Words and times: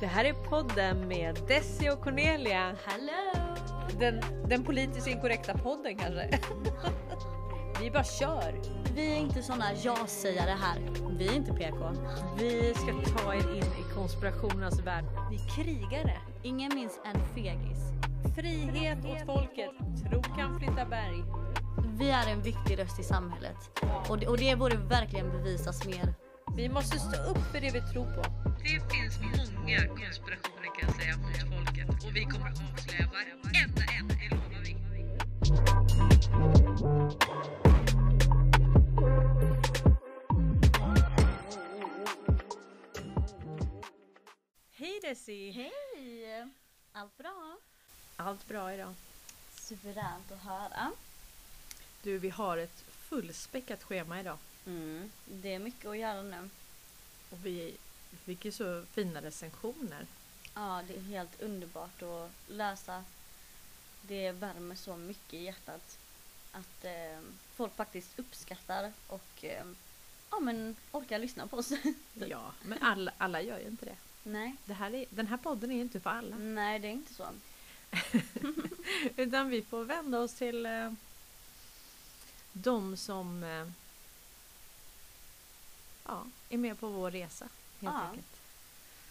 Det 0.00 0.06
här 0.06 0.24
är 0.24 0.32
podden 0.32 1.08
med 1.08 1.38
Desi 1.48 1.90
och 1.90 2.00
Cornelia. 2.00 2.76
Hallå! 2.84 3.56
Den, 3.98 4.20
den 4.48 4.64
politiskt 4.64 5.06
inkorrekta 5.06 5.58
podden 5.58 5.96
kanske. 5.98 6.28
Vi 7.80 7.90
bara 7.90 8.04
kör. 8.04 8.60
Vi 8.94 9.12
är 9.12 9.16
inte 9.16 9.42
såna 9.42 9.64
ja-sägare 9.84 10.56
här. 10.60 10.80
Vi 11.18 11.28
är 11.28 11.32
inte 11.32 11.52
PK. 11.52 11.92
Vi 12.38 12.74
ska 12.74 13.18
ta 13.18 13.34
er 13.34 13.54
in 13.56 13.62
i 13.62 13.94
konspirationernas 13.94 14.80
värld. 14.80 15.04
Vi 15.30 15.36
är 15.36 15.48
krigare. 15.48 16.20
Ingen 16.42 16.74
minns 16.74 17.00
en 17.04 17.20
fegis. 17.34 17.78
Frihet 18.36 18.98
åt 19.04 19.26
folket. 19.26 19.70
Tro 20.10 20.22
kan 20.22 20.58
flytta 20.58 20.86
berg. 20.86 21.24
Vi 21.98 22.10
är 22.10 22.32
en 22.32 22.42
viktig 22.42 22.78
röst 22.78 23.00
i 23.00 23.02
samhället. 23.02 23.80
Och 24.08 24.18
det, 24.18 24.26
och 24.26 24.38
det 24.38 24.56
borde 24.56 24.76
verkligen 24.76 25.30
bevisas 25.32 25.86
mer. 25.86 26.14
Vi 26.60 26.68
måste 26.68 26.98
stå 26.98 27.16
upp 27.30 27.38
för 27.52 27.60
det 27.60 27.70
vi 27.70 27.80
tror 27.80 28.04
på. 28.04 28.22
Det 28.58 28.92
finns 28.92 29.20
många 29.20 29.86
konspirationer 29.86 30.78
kan 30.78 30.88
jag 30.88 30.96
säga 30.96 31.16
mot 31.16 31.36
folket 31.36 32.04
och 32.04 32.16
vi 32.16 32.24
kommer 32.24 32.50
avslöja 32.50 33.10
varenda 33.12 33.82
en, 33.98 34.08
det 34.08 34.28
lovar 34.30 34.60
vi. 34.64 34.76
Hej 44.72 45.00
Desi! 45.02 45.50
Hej! 45.50 46.48
Allt 46.92 47.18
bra? 47.18 47.56
Allt 48.16 48.48
bra 48.48 48.74
idag? 48.74 48.94
Suveränt 49.54 50.32
att 50.32 50.42
höra. 50.42 50.92
Du, 52.02 52.18
vi 52.18 52.30
har 52.30 52.58
ett 52.58 52.84
fullspäckat 52.88 53.82
schema 53.82 54.20
idag. 54.20 54.38
Mm, 54.66 55.10
det 55.24 55.54
är 55.54 55.58
mycket 55.58 55.86
att 55.86 55.98
göra 55.98 56.22
nu. 56.22 56.48
Och 57.30 57.38
vi 57.46 57.76
fick 58.24 58.44
ju 58.44 58.52
så 58.52 58.84
fina 58.92 59.22
recensioner. 59.22 60.06
Ja, 60.54 60.82
det 60.88 60.96
är 60.96 61.00
helt 61.00 61.42
underbart 61.42 62.02
att 62.02 62.30
läsa. 62.48 63.04
Det 64.02 64.32
värmer 64.32 64.74
så 64.74 64.96
mycket 64.96 65.34
i 65.34 65.44
hjärtat. 65.44 65.98
Att 66.52 66.84
eh, 66.84 67.20
folk 67.54 67.76
faktiskt 67.76 68.18
uppskattar 68.18 68.92
och 69.06 69.44
eh, 69.44 69.64
ja, 70.30 70.40
men 70.40 70.76
orkar 70.92 71.18
lyssna 71.18 71.46
på 71.46 71.56
oss. 71.56 71.72
Ja, 72.14 72.52
men 72.62 72.78
alla, 72.82 73.12
alla 73.18 73.42
gör 73.42 73.58
ju 73.58 73.66
inte 73.66 73.84
det. 73.84 73.96
Nej. 74.22 74.56
det 74.64 74.74
här 74.74 74.94
är, 74.94 75.04
den 75.10 75.26
här 75.26 75.36
podden 75.36 75.70
är 75.70 75.74
ju 75.74 75.80
inte 75.80 76.00
för 76.00 76.10
alla. 76.10 76.36
Nej, 76.36 76.78
det 76.78 76.88
är 76.88 76.92
inte 76.92 77.14
så. 77.14 77.26
Utan 79.16 79.48
vi 79.48 79.62
får 79.62 79.84
vända 79.84 80.18
oss 80.18 80.34
till 80.34 80.66
eh, 80.66 80.92
de 82.52 82.96
som 82.96 83.44
eh, 83.44 83.66
ja, 86.06 86.24
är 86.48 86.58
med 86.58 86.80
på 86.80 86.88
vår 86.88 87.10
resa. 87.10 87.44
Helt 87.80 87.94
Ja. 87.94 88.00
enkelt. 88.00 88.26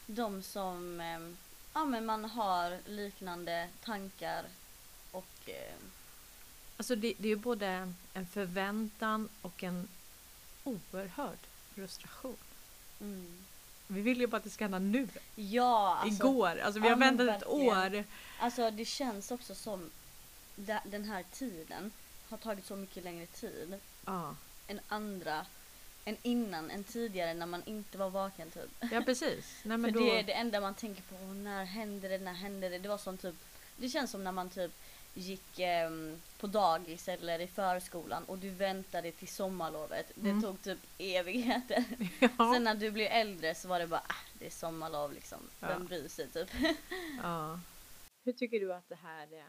De 0.05 0.43
som 0.43 1.01
eh, 1.01 1.19
ja, 1.73 1.85
men 1.85 2.05
man 2.05 2.25
har 2.25 2.77
liknande 2.85 3.69
tankar 3.83 4.45
och 5.11 5.25
eh, 5.49 5.73
Alltså 6.77 6.95
det, 6.95 7.13
det 7.17 7.27
är 7.27 7.29
ju 7.29 7.35
både 7.35 7.93
en 8.13 8.25
förväntan 8.27 9.29
och 9.41 9.63
en 9.63 9.87
oerhörd 10.63 11.37
frustration. 11.75 12.37
mm. 13.01 13.45
Vi 13.87 14.01
vill 14.01 14.19
ju 14.19 14.27
bara 14.27 14.37
att 14.37 14.43
det 14.43 14.49
ska 14.49 14.63
hända 14.63 14.79
nu. 14.79 15.07
Ja, 15.35 15.95
alltså, 15.97 16.23
Igår. 16.27 16.59
Alltså 16.59 16.79
vi 16.79 16.87
ja, 16.87 16.93
har 16.93 16.99
väntat 16.99 17.27
ett 17.41 17.47
år. 17.47 18.03
Alltså 18.39 18.71
det 18.71 18.85
känns 18.85 19.31
också 19.31 19.55
som 19.55 19.89
den 20.83 21.03
här 21.05 21.23
tiden 21.33 21.91
har 22.29 22.37
tagit 22.37 22.65
så 22.65 22.75
mycket 22.75 23.03
längre 23.03 23.25
tid 23.25 23.79
Ja, 24.05 24.35
än 24.67 24.79
andra, 24.87 25.45
än 26.09 26.17
innan, 26.21 26.71
än 26.71 26.83
tidigare 26.83 27.33
när 27.33 27.45
man 27.45 27.63
inte 27.65 27.97
var 27.97 28.09
vaken 28.09 28.51
typ. 28.51 28.91
ja 28.91 29.01
precis. 29.01 29.59
Nej, 29.63 29.77
men 29.77 29.93
För 29.93 29.99
då, 29.99 30.05
det 30.05 30.19
är 30.19 30.23
det 30.23 30.33
enda 30.33 30.61
man 30.61 30.75
tänker 30.75 31.01
på, 31.01 31.15
"Åh, 31.21 31.33
när 31.33 31.65
händer 31.65 32.09
det, 32.09 32.17
när 32.17 32.33
händer 32.33 32.69
det? 32.69 32.79
Det 32.79 32.89
var 32.89 32.97
som 32.97 33.17
typ, 33.17 33.35
det 33.77 33.89
känns 33.89 34.11
som 34.11 34.23
när 34.23 34.31
man 34.31 34.49
typ 34.49 34.71
gick 35.13 35.59
ehm, 35.59 36.21
på 36.39 36.47
dagis 36.47 37.07
eller 37.07 37.39
i 37.39 37.47
förskolan 37.47 38.23
och 38.23 38.37
du 38.37 38.49
väntade 38.49 39.11
till 39.11 39.27
sommarlovet. 39.27 40.11
Det 40.15 40.29
Mm. 40.29 40.41
tog 40.43 40.61
typ 40.61 40.79
evigheter. 40.97 41.83
ja, 42.19 42.53
Sen 42.53 42.63
när 42.63 42.75
du 42.75 42.91
blir 42.91 43.05
äldre 43.07 43.55
så 43.55 43.67
var 43.67 43.79
det 43.79 43.87
bara, 43.87 44.03
ah, 44.07 44.15
det 44.39 44.45
är 44.45 44.49
sommarlov 44.49 45.13
liksom. 45.13 45.39
Vem 45.59 45.69
Ja. 45.81 45.87
bryr 45.87 46.07
sig 46.07 46.27
typ. 46.29 46.49
ja. 47.23 47.59
Hur 48.25 48.33
tycker 48.33 48.59
du 48.59 48.73
att 48.73 48.89
det 48.89 48.95
här 48.95 49.33
eh, 49.33 49.43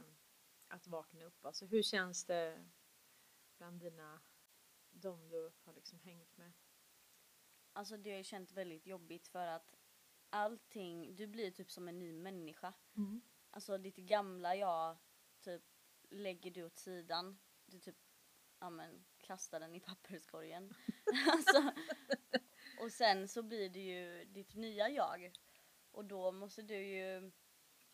att 0.69 0.87
vakna 0.87 1.25
upp, 1.25 1.45
alltså 1.47 1.67
hur 1.67 1.83
känns 1.83 2.25
det 2.25 2.57
bland 3.59 3.81
dina, 3.81 4.19
de 5.01 5.29
du 5.29 5.53
har 5.65 5.73
liksom 5.73 6.01
hängt 6.01 6.37
med? 6.37 6.53
Alltså 7.73 7.97
det 7.97 8.11
har 8.11 8.17
jag 8.17 8.27
känt 8.27 8.53
väldigt 8.53 8.87
jobbigt 8.87 9.29
för 9.29 9.47
att 9.47 9.77
allting, 10.31 11.17
du 11.17 11.27
blir 11.27 11.51
typ 11.51 11.71
som 11.71 11.89
en 11.89 11.99
ny 11.99 12.13
människa. 12.13 12.73
Alltså 13.51 13.79
ditt 13.79 13.97
gamla 13.97 14.57
jag 14.57 14.99
typ 15.41 15.63
lägger 16.11 16.51
du 16.51 16.65
åt 16.65 16.79
sidan. 16.79 17.39
Du 17.67 17.79
typ, 17.79 17.97
ja 18.59 18.71
men 18.71 19.05
kastar 19.19 19.61
den 19.61 19.75
i 19.75 19.81
papperskorgen. 19.81 20.75
alltså, 21.33 21.73
och 22.81 22.93
sen 22.93 23.29
så 23.29 23.43
blir 23.43 23.71
det 23.71 23.81
ju 23.81 24.25
ditt 24.25 24.55
nya 24.55 24.89
jag. 24.89 25.33
Och 25.91 26.05
då 26.05 26.33
måste 26.33 26.63
du 26.63 26.77
ju 26.77 27.33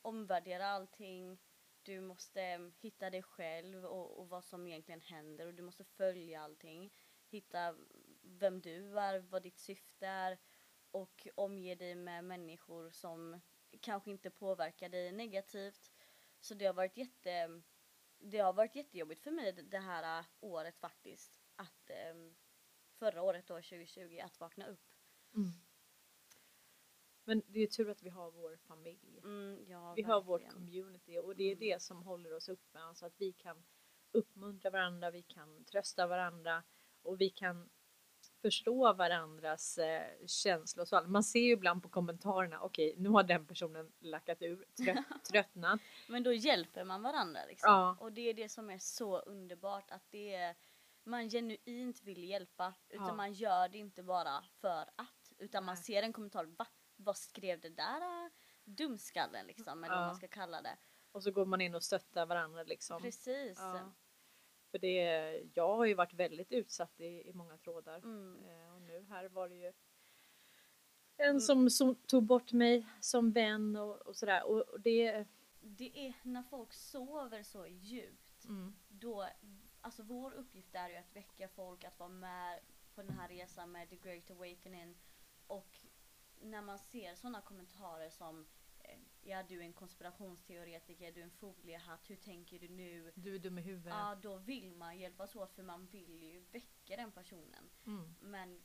omvärdera 0.02 0.66
allting. 0.66 1.38
Du 1.86 2.00
måste 2.00 2.42
mm, 2.42 2.72
hitta 2.80 3.10
dig 3.10 3.22
själv 3.22 3.84
och, 3.84 4.18
och 4.18 4.28
vad 4.28 4.44
som 4.44 4.66
egentligen 4.66 5.00
händer 5.00 5.46
och 5.46 5.54
du 5.54 5.62
måste 5.62 5.84
följa 5.84 6.40
allting. 6.40 6.92
Hitta 7.28 7.76
vem 8.22 8.60
du 8.60 8.98
är, 8.98 9.18
vad 9.18 9.42
ditt 9.42 9.58
syfte 9.58 10.06
är 10.06 10.38
och 10.90 11.26
omge 11.34 11.74
dig 11.74 11.94
med 11.94 12.24
människor 12.24 12.90
som 12.90 13.40
kanske 13.80 14.10
inte 14.10 14.30
påverkar 14.30 14.88
dig 14.88 15.12
negativt. 15.12 15.92
Så 16.40 16.54
det 16.54 16.66
har 16.66 16.74
varit 16.74 16.96
jätte 16.96 17.62
det 18.18 18.38
har 18.38 18.52
varit 18.52 18.76
jättejobbigt 18.76 19.20
för 19.22 19.30
mig 19.30 19.52
det- 19.52 19.78
här 19.78 20.18
äh, 20.20 20.26
året 20.40 20.78
faktiskt. 20.78 21.40
Att 21.56 21.90
ähm, 21.90 22.36
förra 22.94 23.22
året 23.22 23.46
då 23.46 23.54
2020 23.54 24.18
att 24.24 24.40
vakna 24.40 24.66
upp. 24.66 24.84
Mm. 25.34 25.50
Men 27.28 27.42
det 27.46 27.58
är 27.58 27.60
ju 27.60 27.66
tur 27.66 27.90
att 27.90 28.02
vi 28.02 28.08
har 28.08 28.30
vår 28.30 28.56
familj. 28.56 29.18
Mm, 29.24 29.64
ja, 29.68 29.92
Vi 29.96 30.02
har 30.02 30.22
vårt 30.22 30.40
verkligen. 30.42 30.54
community 30.66 31.18
och 31.18 31.36
det 31.36 31.42
är 31.44 31.52
Mm. 31.52 31.58
det 31.58 31.82
som 31.82 32.02
håller 32.02 32.32
oss 32.32 32.48
uppe. 32.48 32.78
Alltså 32.78 33.06
att 33.06 33.14
vi 33.18 33.32
kan 33.32 33.64
uppmuntra 34.12 34.70
varandra, 34.70 35.10
vi 35.10 35.22
kan 35.22 35.64
trösta 35.64 36.06
varandra 36.06 36.62
och 37.02 37.20
vi 37.20 37.30
kan 37.30 37.70
förstå 38.42 38.92
varandras 38.92 39.78
eh, 39.78 40.26
känslor. 40.26 40.82
och 40.82 40.88
Så 40.88 41.02
man 41.06 41.24
ser 41.24 41.40
ju 41.40 41.52
ibland 41.52 41.82
på 41.82 41.88
kommentarerna, 41.88 42.60
okej 42.60 42.94
nu 42.98 43.08
har 43.08 43.22
den 43.22 43.46
personen 43.46 43.92
lackat 44.00 44.42
ur, 44.42 44.64
trött, 44.84 45.04
tröttnat. 45.32 45.80
Men 46.08 46.22
då 46.22 46.32
hjälper 46.32 46.84
man 46.84 47.02
varandra 47.02 47.40
liksom. 47.48 47.70
Ja. 47.72 47.96
Och 48.00 48.12
det 48.12 48.20
är 48.30 48.34
det 48.34 48.48
som 48.48 48.70
är 48.70 48.78
så 48.78 49.18
underbart 49.18 49.90
att 49.90 50.04
det 50.10 50.34
är 50.34 50.56
man 51.04 51.30
genuint 51.30 52.02
vill 52.02 52.24
hjälpa 52.24 52.74
utan 52.88 53.06
Ja. 53.06 53.14
man 53.14 53.32
gör 53.32 53.68
det 53.68 53.78
inte 53.78 54.02
bara 54.02 54.44
för 54.60 54.90
att 54.96 55.32
utan 55.38 55.64
man 55.64 55.74
Nej. 55.74 55.84
ser 55.84 56.02
en 56.02 56.12
kommentar, 56.12 56.44
va? 56.44 56.66
Vad 56.96 57.16
skrev 57.16 57.60
det 57.60 57.68
där 57.68 58.00
äh, 58.24 58.30
dumskallen 58.64 59.46
liksom 59.46 59.84
eller 59.84 59.94
vad 59.94 60.02
Ja. 60.04 60.06
man 60.06 60.16
ska 60.16 60.28
kalla 60.28 60.62
det. 60.62 60.76
Och 61.12 61.22
så 61.22 61.30
går 61.30 61.46
man 61.46 61.60
in 61.60 61.74
och 61.74 61.82
stöttar 61.82 62.26
varandra 62.26 62.62
liksom. 62.62 63.02
Precis. 63.02 63.58
Ja. 63.58 63.92
För 64.70 64.78
det, 64.78 65.02
jag 65.54 65.76
har 65.76 65.84
ju 65.84 65.94
varit 65.94 66.14
väldigt 66.14 66.52
utsatt 66.52 67.00
i, 67.00 67.28
i 67.28 67.32
många 67.32 67.56
trådar. 67.58 67.98
Mm. 67.98 68.44
Eh, 68.44 68.74
och 68.74 68.82
nu 68.82 69.06
här 69.08 69.28
var 69.28 69.48
det 69.48 69.54
ju 69.54 69.72
en 71.16 71.40
som, 71.40 71.70
som 71.70 71.94
tog 71.94 72.22
bort 72.22 72.52
mig 72.52 72.86
som 73.00 73.32
vän 73.32 73.76
och, 73.76 73.96
och 73.96 74.16
sådär. 74.16 74.46
Och, 74.46 74.60
och 74.60 74.80
det... 74.80 75.26
Det 75.60 76.06
är 76.06 76.14
när 76.22 76.42
folk 76.42 76.72
sover 76.72 77.42
så 77.42 77.66
djupt 77.66 78.44
Mm, 78.48 78.76
då, 78.88 79.28
alltså 79.80 80.02
vår 80.02 80.34
uppgift 80.34 80.74
är 80.74 80.88
ju 80.88 80.96
att 80.96 81.16
väcka 81.16 81.48
folk 81.48 81.84
att 81.84 81.98
vara 81.98 82.08
med 82.08 82.60
på 82.94 83.02
den 83.02 83.12
här 83.12 83.28
resan 83.28 83.72
med 83.72 83.90
the 83.90 83.96
great 83.96 84.30
awakening 84.30 84.96
och 85.46 85.78
när 86.40 86.62
man 86.62 86.78
ser 86.78 87.14
sådana 87.14 87.40
kommentarer 87.40 88.10
som 88.10 88.46
eh, 88.78 88.98
ja 89.22 89.42
du 89.42 89.58
är 89.60 89.64
en 89.64 89.72
konspirationsteoretiker, 89.72 91.12
du 91.12 91.20
är 91.20 91.24
en 91.24 91.30
foliehatt, 91.30 92.10
hur 92.10 92.16
tänker 92.16 92.58
du 92.58 92.68
nu? 92.68 93.12
du 93.14 93.34
är 93.34 93.38
dum 93.38 93.58
i 93.58 93.62
huvudet. 93.62 93.92
Ja 93.92 94.14
då 94.22 94.36
vill 94.36 94.74
man 94.74 94.98
hjälpas 94.98 95.36
åt 95.36 95.52
för 95.52 95.62
man 95.62 95.86
vill 95.86 96.22
ju 96.22 96.40
väcka 96.40 96.96
den 96.96 97.12
personen 97.12 97.70
Mm. 97.86 98.14
men 98.20 98.62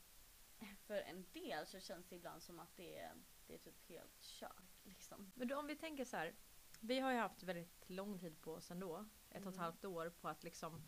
för 0.86 0.96
en 1.00 1.26
del 1.32 1.66
så 1.66 1.80
känns 1.80 2.06
det 2.06 2.16
ibland 2.16 2.42
som 2.42 2.58
att 2.60 2.76
det 2.76 2.98
är, 2.98 3.14
det 3.46 3.54
är 3.54 3.58
typ 3.58 3.80
helt 3.88 4.20
kört 4.20 4.84
liksom. 4.84 5.32
Men 5.34 5.48
då, 5.48 5.58
om 5.58 5.66
vi 5.66 5.76
tänker 5.76 6.04
så 6.04 6.16
här. 6.16 6.34
Vi 6.80 6.98
har 7.00 7.12
ju 7.12 7.18
haft 7.18 7.42
väldigt 7.42 7.90
lång 7.90 8.18
tid 8.18 8.40
på 8.40 8.52
oss 8.52 8.70
ändå. 8.70 8.96
Ett 9.30 9.36
och 9.36 9.36
ett 9.36 9.46
Mm. 9.46 9.58
halvt 9.58 9.84
år 9.84 10.10
på 10.10 10.28
att 10.28 10.44
liksom 10.44 10.82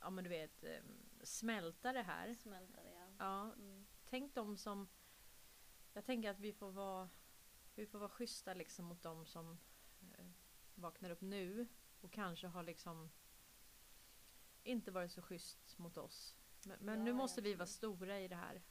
ja 0.00 0.10
men 0.10 0.24
du 0.24 0.30
vet 0.30 0.64
eh, 0.64 0.80
smälta 1.22 1.92
det 1.92 2.02
här. 2.02 2.34
Smälta 2.34 2.82
det 2.82 2.90
ja. 2.92 3.06
Ja, 3.18 3.52
Mm. 3.52 3.86
tänk 4.04 4.34
de 4.34 4.56
som 4.56 4.88
Jag 6.00 6.06
tänker 6.06 6.30
att 6.30 6.40
vi 6.40 6.52
får 6.52 6.70
vara 6.70 7.08
Vi 7.74 7.86
får 7.86 7.98
vara 7.98 8.08
schyssta 8.08 8.54
liksom 8.54 8.84
mot 8.84 9.02
de 9.02 9.26
som 9.26 9.58
eh, 10.00 10.24
vaknar 10.74 11.10
upp 11.10 11.20
nu 11.20 11.66
och 12.00 12.12
kanske 12.12 12.46
har 12.46 12.62
liksom 12.62 13.10
inte 14.62 14.90
varit 14.90 15.12
så 15.12 15.22
schysst 15.22 15.78
mot 15.78 15.96
oss. 15.96 16.36
Men, 16.64 16.78
men 16.80 16.98
Ja, 16.98 17.04
nu 17.04 17.12
måste 17.12 17.40
vi 17.40 17.54
vara 17.54 17.66
stora 17.66 18.20
i 18.20 18.28
det 18.28 18.36
här. 18.36 18.62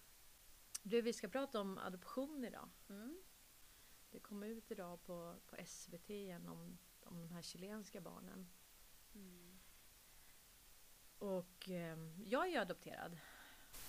Du, 0.83 1.01
vi 1.01 1.13
ska 1.13 1.27
prata 1.27 1.61
om 1.61 1.77
adoption 1.77 2.45
idag. 2.45 2.69
Mm. 2.89 3.21
det 4.11 4.19
kom 4.19 4.43
ut 4.43 4.71
idag 4.71 5.03
på, 5.03 5.35
på 5.47 5.65
SVT 5.65 6.09
igen 6.09 6.47
om, 6.47 6.77
om 7.03 7.21
de 7.21 7.31
här 7.31 7.41
chilenska 7.41 8.01
barnen. 8.01 8.49
Mm. 9.15 9.59
Och 11.19 11.69
eh, 11.69 11.97
jag 12.25 12.45
är 12.45 12.51
ju 12.51 12.57
adopterad. 12.57 13.17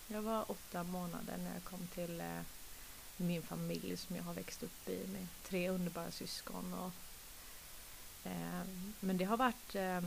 Jag 0.09 0.23
var 0.23 0.51
åtta 0.51 0.85
månader 0.85 1.37
när 1.39 1.55
jag 1.55 1.65
kom 1.65 1.87
till 1.87 2.21
eh, 2.21 2.43
min 3.23 3.43
familj 3.43 3.97
som 3.97 4.17
jag 4.17 4.23
har 4.23 4.35
växt 4.35 4.63
upp 4.63 4.89
i 4.89 5.07
med 5.13 5.27
tre 5.43 5.69
underbara 5.69 6.11
syskon. 6.11 6.75
Och, 6.75 6.93
eh, 8.31 8.63
men 9.01 9.17
det 9.17 9.25
har 9.25 9.37
varit... 9.37 9.75
Eh, 9.75 10.01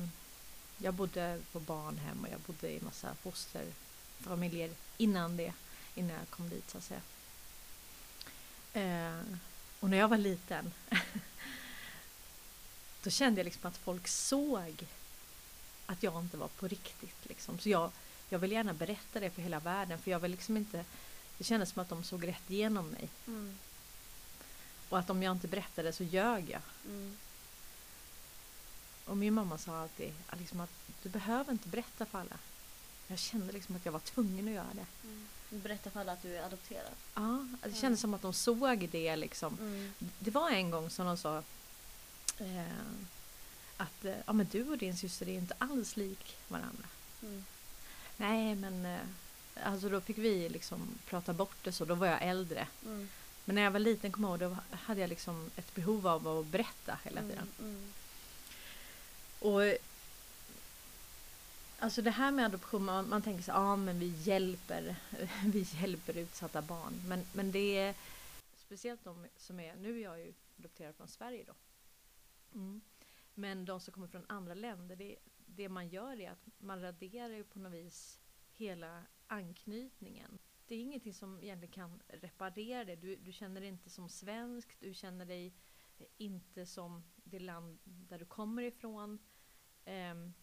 jag 0.78 0.94
bodde 0.94 1.42
på 1.52 1.60
barnhem 1.60 2.22
och 2.22 2.30
jag 2.32 2.40
bodde 2.40 2.72
i 2.72 2.82
massa 2.82 3.16
fosterfamiljer 3.16 4.72
innan 4.98 5.38
det. 5.38 5.54
Innan 5.96 6.18
jag 6.18 6.30
kom 6.30 6.50
dit 6.50 6.70
så 6.70 6.78
att 6.78 6.84
säga. 6.84 7.02
Eh, 8.74 9.22
och 9.80 9.90
när 9.90 9.98
jag 9.98 10.08
var 10.08 10.18
liten 10.18 10.74
då 13.04 13.10
kände 13.10 13.40
jag 13.40 13.46
liksom 13.46 13.68
att 13.68 13.78
folk 13.78 14.08
såg 14.08 14.86
att 15.86 16.04
jag 16.04 16.20
inte 16.20 16.38
var 16.38 16.48
på 16.48 16.68
riktigt. 16.68 17.26
Liksom. 17.26 17.60
Så 17.60 17.70
jag, 17.70 17.92
jag 18.30 18.40
vill 18.40 18.52
gärna 18.52 18.74
berätta 18.74 19.20
det 19.20 19.30
för 19.30 19.42
hela 19.42 19.60
världen 19.60 20.00
för 20.00 20.12
jag 20.12 20.20
vill 20.20 20.32
liksom 20.32 20.58
inte 20.58 20.86
det 21.38 21.44
kändes 21.44 21.70
som 21.70 21.82
att 21.82 21.90
de 21.90 22.04
såg 22.04 22.28
rätt 22.28 22.52
igenom 22.52 22.88
mig. 22.88 23.10
Mm. 23.28 23.58
Och 24.90 25.00
att 25.00 25.10
om 25.10 25.24
jag 25.24 25.32
inte 25.32 25.48
berättade 25.48 25.94
så 25.94 26.04
ljög 26.04 26.50
jag. 26.50 26.62
Mm. 26.86 27.18
Och 29.06 29.18
min 29.18 29.34
mamma 29.34 29.58
sa 29.58 29.82
alltid 29.82 30.14
liksom 30.40 30.60
att 30.60 30.70
du 31.04 31.10
behöver 31.10 31.52
inte 31.52 31.70
berätta 31.70 32.06
för 32.06 32.20
alla. 32.20 32.38
Jag 33.08 33.20
kände 33.20 33.54
liksom 33.54 33.76
att 33.76 33.86
jag 33.86 33.92
var 33.92 34.00
tvungen 34.00 34.48
att 34.48 34.54
göra 34.54 34.74
det. 34.74 35.08
Mm. 35.08 35.28
Berätta 35.50 35.90
för 35.90 36.00
alla 36.00 36.12
att 36.12 36.22
du 36.22 36.36
är 36.38 36.44
adopterad. 36.44 36.94
Ja, 37.16 37.48
det 37.64 37.74
kändes 37.74 38.00
som 38.02 38.14
att 38.14 38.22
de 38.22 38.34
såg 38.34 38.90
det 38.90 39.16
liksom. 39.16 39.58
Mm. 39.60 39.94
Det 40.20 40.32
var 40.32 40.50
en 40.50 40.72
gång 40.72 40.90
som 40.90 41.06
de 41.06 41.18
sa 41.18 41.44
eh, 42.38 42.64
att 43.78 44.06
eh, 44.06 44.16
ja, 44.26 44.34
men 44.34 44.48
du 44.52 44.70
och 44.70 44.78
din 44.78 44.98
syster 44.98 45.30
är 45.30 45.34
inte 45.34 45.56
alls 45.58 45.98
lik 45.98 46.38
varandra. 46.48 46.88
Mm. 47.22 47.46
Nej, 48.18 48.56
men 48.56 48.86
eh, 48.86 49.00
alltså 49.64 49.90
då 49.90 50.02
fick 50.02 50.18
vi 50.18 50.50
liksom 50.50 50.88
prata 51.06 51.34
bort 51.34 51.58
det 51.64 51.72
så. 51.72 51.86
Då 51.86 51.96
var 51.96 52.08
jag 52.08 52.24
äldre. 52.24 52.68
Mm. 52.86 53.10
Men 53.46 53.56
när 53.56 53.62
jag 53.62 53.72
var 53.72 53.80
liten, 53.80 54.12
kom 54.12 54.24
ihåg, 54.24 54.40
då 54.40 54.58
hade 54.72 55.02
jag 55.02 55.10
liksom 55.10 55.52
ett 55.56 55.76
behov 55.76 56.08
av 56.08 56.28
att 56.28 56.46
berätta 56.46 57.00
hela 57.04 57.22
tiden. 57.22 57.48
Mm. 57.60 57.72
Mm. 57.72 57.94
Och 59.40 59.78
Alltså 61.84 62.02
det 62.02 62.12
här 62.12 62.32
med 62.32 62.46
adoption, 62.46 62.86
man, 62.86 63.10
man 63.10 63.22
tänker 63.22 63.44
så 63.44 63.52
ja 63.52 63.58
ah, 63.58 63.76
men 63.76 64.00
vi 64.00 64.06
hjälper, 64.08 64.96
vi 65.46 65.60
hjälper 65.60 66.18
utsatta 66.18 66.62
barn. 66.62 66.94
Men, 67.08 67.26
men 67.34 67.52
det 67.52 67.78
är 67.78 67.96
speciellt 68.56 69.04
de 69.04 69.26
som 69.38 69.60
är, 69.60 69.76
nu 69.76 69.98
är 70.00 70.04
jag 70.04 70.20
ju 70.20 70.34
adopterad 70.60 70.96
från 70.96 71.08
Sverige 71.08 71.44
då. 71.48 71.54
Mm. 72.60 72.82
Men 73.34 73.66
de 73.66 73.80
som 73.80 73.94
kommer 73.94 74.08
från 74.08 74.26
andra 74.28 74.54
länder, 74.54 74.96
det, 74.96 75.16
det 75.46 75.70
man 75.70 75.88
gör 75.88 76.22
är 76.22 76.32
att 76.32 76.48
man 76.58 76.82
raderar 76.82 77.34
ju 77.34 77.44
på 77.44 77.60
något 77.60 77.74
vis 77.74 78.20
hela 78.56 79.04
anknytningen. 79.34 80.40
Det 80.66 80.76
är 80.76 80.80
ingenting 80.80 81.14
som 81.14 81.44
egentligen 81.44 81.74
kan 81.74 82.02
reparera 82.08 82.86
det. 82.86 82.96
Du, 82.96 83.16
du 83.16 83.32
känner 83.32 83.62
dig 83.62 83.70
inte 83.70 83.90
som 83.90 84.10
svensk, 84.10 84.80
du 84.80 84.94
känner 84.94 85.26
dig 85.26 85.54
eh, 85.98 86.08
inte 86.18 86.66
som 86.66 87.04
det 87.24 87.40
land 87.40 87.80
där 87.84 88.20
du 88.20 88.26
kommer 88.26 88.64
ifrån. 88.64 89.20
Um, 89.86 90.34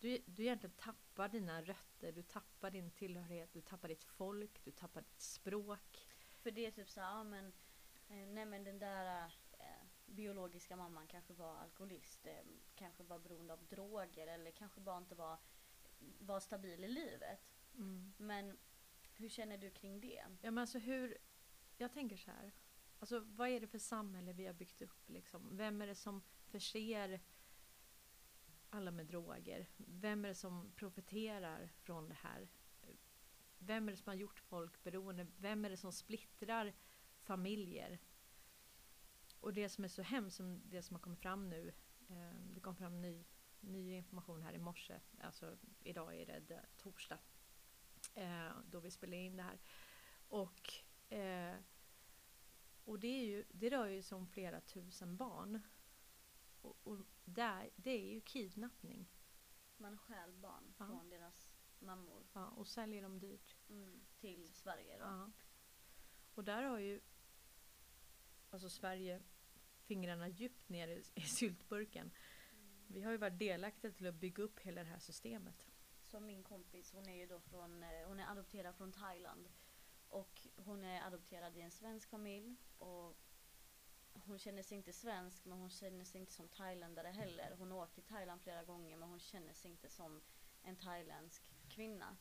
du, 0.00 0.18
du 0.26 0.42
egentligen 0.42 0.76
tappar 0.76 1.28
dina 1.28 1.62
rötter, 1.62 2.12
du 2.12 2.22
tappar 2.22 2.70
din 2.70 2.90
tillhörighet, 2.90 3.52
du 3.52 3.60
tappar 3.60 3.88
ditt 3.88 4.04
folk, 4.04 4.64
du 4.64 4.70
tappar 4.70 5.00
ditt 5.00 5.20
språk. 5.20 6.06
För 6.40 6.50
det 6.50 6.66
är 6.66 6.70
typ 6.70 6.88
så 6.88 7.00
ja 7.00 7.24
men, 7.24 7.52
eh, 8.08 8.26
nej 8.26 8.46
men 8.46 8.64
den 8.64 8.78
där 8.78 9.24
äh, 9.58 9.86
biologiska 10.06 10.76
mamman 10.76 11.06
kanske 11.06 11.32
var 11.32 11.56
alkoholist, 11.56 12.26
äh, 12.26 12.32
kanske 12.74 13.02
var 13.02 13.18
beroende 13.18 13.52
av 13.52 13.64
droger 13.64 14.26
eller 14.26 14.50
kanske 14.50 14.80
bara 14.80 14.98
inte 14.98 15.14
var, 15.14 15.38
var 16.18 16.40
stabil 16.40 16.84
i 16.84 16.88
livet. 16.88 17.40
Mm. 17.78 18.12
Men 18.16 18.58
hur 19.14 19.28
känner 19.28 19.58
du 19.58 19.70
kring 19.70 20.00
det? 20.00 20.22
Ja 20.40 20.50
men 20.50 20.58
alltså 20.58 20.78
hur, 20.78 21.18
jag 21.76 21.92
tänker 21.92 22.16
så 22.16 22.30
här. 22.30 22.52
Alltså 22.98 23.20
vad 23.20 23.48
är 23.48 23.60
det 23.60 23.66
för 23.66 23.78
samhälle 23.78 24.32
vi 24.32 24.46
har 24.46 24.54
byggt 24.54 24.82
upp 24.82 25.08
liksom? 25.08 25.56
Vem 25.56 25.82
är 25.82 25.86
det 25.86 25.94
som 25.94 26.22
förser 26.46 27.20
alla 28.70 28.90
med 28.90 29.06
droger? 29.06 29.68
Vem 29.76 30.24
är 30.24 30.28
det 30.28 30.34
som 30.34 30.72
profiterar 30.76 31.70
från 31.76 32.08
det 32.08 32.14
här? 32.14 32.48
Vem 33.58 33.88
är 33.88 33.92
det 33.92 33.98
som 33.98 34.10
har 34.10 34.14
gjort 34.14 34.40
folk 34.40 34.82
beroende? 34.82 35.26
Vem 35.36 35.64
är 35.64 35.70
det 35.70 35.76
som 35.76 35.92
splittrar 35.92 36.74
familjer? 37.20 37.98
Och 39.40 39.54
det 39.54 39.68
som 39.68 39.84
är 39.84 39.88
så 39.88 40.02
hemskt, 40.02 40.36
som 40.36 40.62
det 40.64 40.82
som 40.82 40.94
har 40.94 41.00
kommit 41.00 41.18
fram 41.18 41.50
nu, 41.50 41.72
eh, 42.08 42.40
det 42.54 42.60
kom 42.60 42.76
fram 42.76 43.00
ny, 43.00 43.24
ny 43.60 43.92
information 43.92 44.42
här 44.42 44.52
i 44.52 44.58
morse, 44.58 45.00
alltså 45.20 45.58
idag 45.80 46.14
är 46.14 46.40
det, 46.40 46.66
torsdag, 46.76 47.18
eh, 48.18 48.50
då 48.70 48.80
vi 48.80 48.90
spelar 48.90 49.16
in 49.16 49.36
det 49.36 49.42
här. 49.42 49.58
Och, 50.28 50.72
eh, 51.12 51.56
och 52.84 52.98
det, 52.98 53.08
är 53.08 53.24
ju, 53.24 53.44
det 53.50 53.70
rör 53.70 53.86
ju 53.86 54.02
som 54.02 54.26
flera 54.26 54.60
tusen 54.60 55.16
barn. 55.16 55.60
Och, 56.60 56.76
och 56.86 56.98
där, 57.24 57.70
det 57.76 57.90
är 57.90 58.12
ju 58.14 58.20
kidnappning. 58.20 59.08
Man 59.76 59.98
stjäl 59.98 60.32
barn 60.36 60.74
Ja. 60.78 60.86
från 60.86 61.08
deras 61.10 61.50
mammor 61.78 62.26
Ja, 62.32 62.46
och 62.48 62.66
säljer 62.66 63.02
dem 63.02 63.18
dyrt. 63.18 63.56
mm, 63.68 64.00
till 64.20 64.48
Sverige 64.54 64.98
då. 64.98 65.04
Ja. 65.04 65.30
Och 66.34 66.44
där 66.44 66.62
har 66.62 66.78
ju 66.78 67.00
alltså 68.50 68.70
Sverige 68.70 69.22
fingrarna 69.84 70.28
djupt 70.28 70.68
ner 70.68 70.88
i, 70.88 71.02
i 71.14 71.20
syltburken. 71.20 72.10
Vi 72.86 73.02
har 73.02 73.10
ju 73.12 73.16
varit 73.18 73.38
delaktiga 73.38 73.90
till 73.92 74.06
att 74.06 74.14
bygga 74.14 74.42
upp 74.42 74.60
hela 74.60 74.80
det 74.84 74.90
här 74.90 74.98
systemet. 74.98 75.67
Som 76.10 76.26
min 76.26 76.42
kompis, 76.42 76.92
hon 76.92 77.08
är 77.08 77.14
ju 77.16 77.26
då 77.26 77.40
från, 77.40 77.82
eh, 77.82 78.06
hon 78.08 78.20
är 78.20 78.30
adopterad 78.30 78.74
från 78.76 78.92
Thailand. 78.92 79.48
Och 80.08 80.48
hon 80.56 80.84
är 80.84 81.06
adopterad 81.06 81.56
i 81.56 81.60
en 81.60 81.70
svensk 81.70 82.08
familj 82.08 82.56
och 82.78 83.16
hon 84.12 84.38
känner 84.38 84.62
sig 84.62 84.76
inte 84.76 84.92
svensk 84.92 85.44
men 85.44 85.58
hon 85.58 85.70
känner 85.70 86.04
sig 86.04 86.20
inte 86.20 86.32
som 86.32 86.48
thailändare 86.48 87.08
heller. 87.08 87.56
Hon 87.58 87.70
har 87.70 87.78
åkt 87.78 87.94
till 87.94 88.02
Thailand 88.02 88.42
flera 88.42 88.64
gånger 88.64 88.96
men 88.96 89.08
hon 89.08 89.20
känner 89.20 89.52
sig 89.52 89.70
inte 89.70 89.88
som 89.88 90.20
en 90.62 90.76
thailändsk 90.76 91.42
kvinna. 91.68 92.16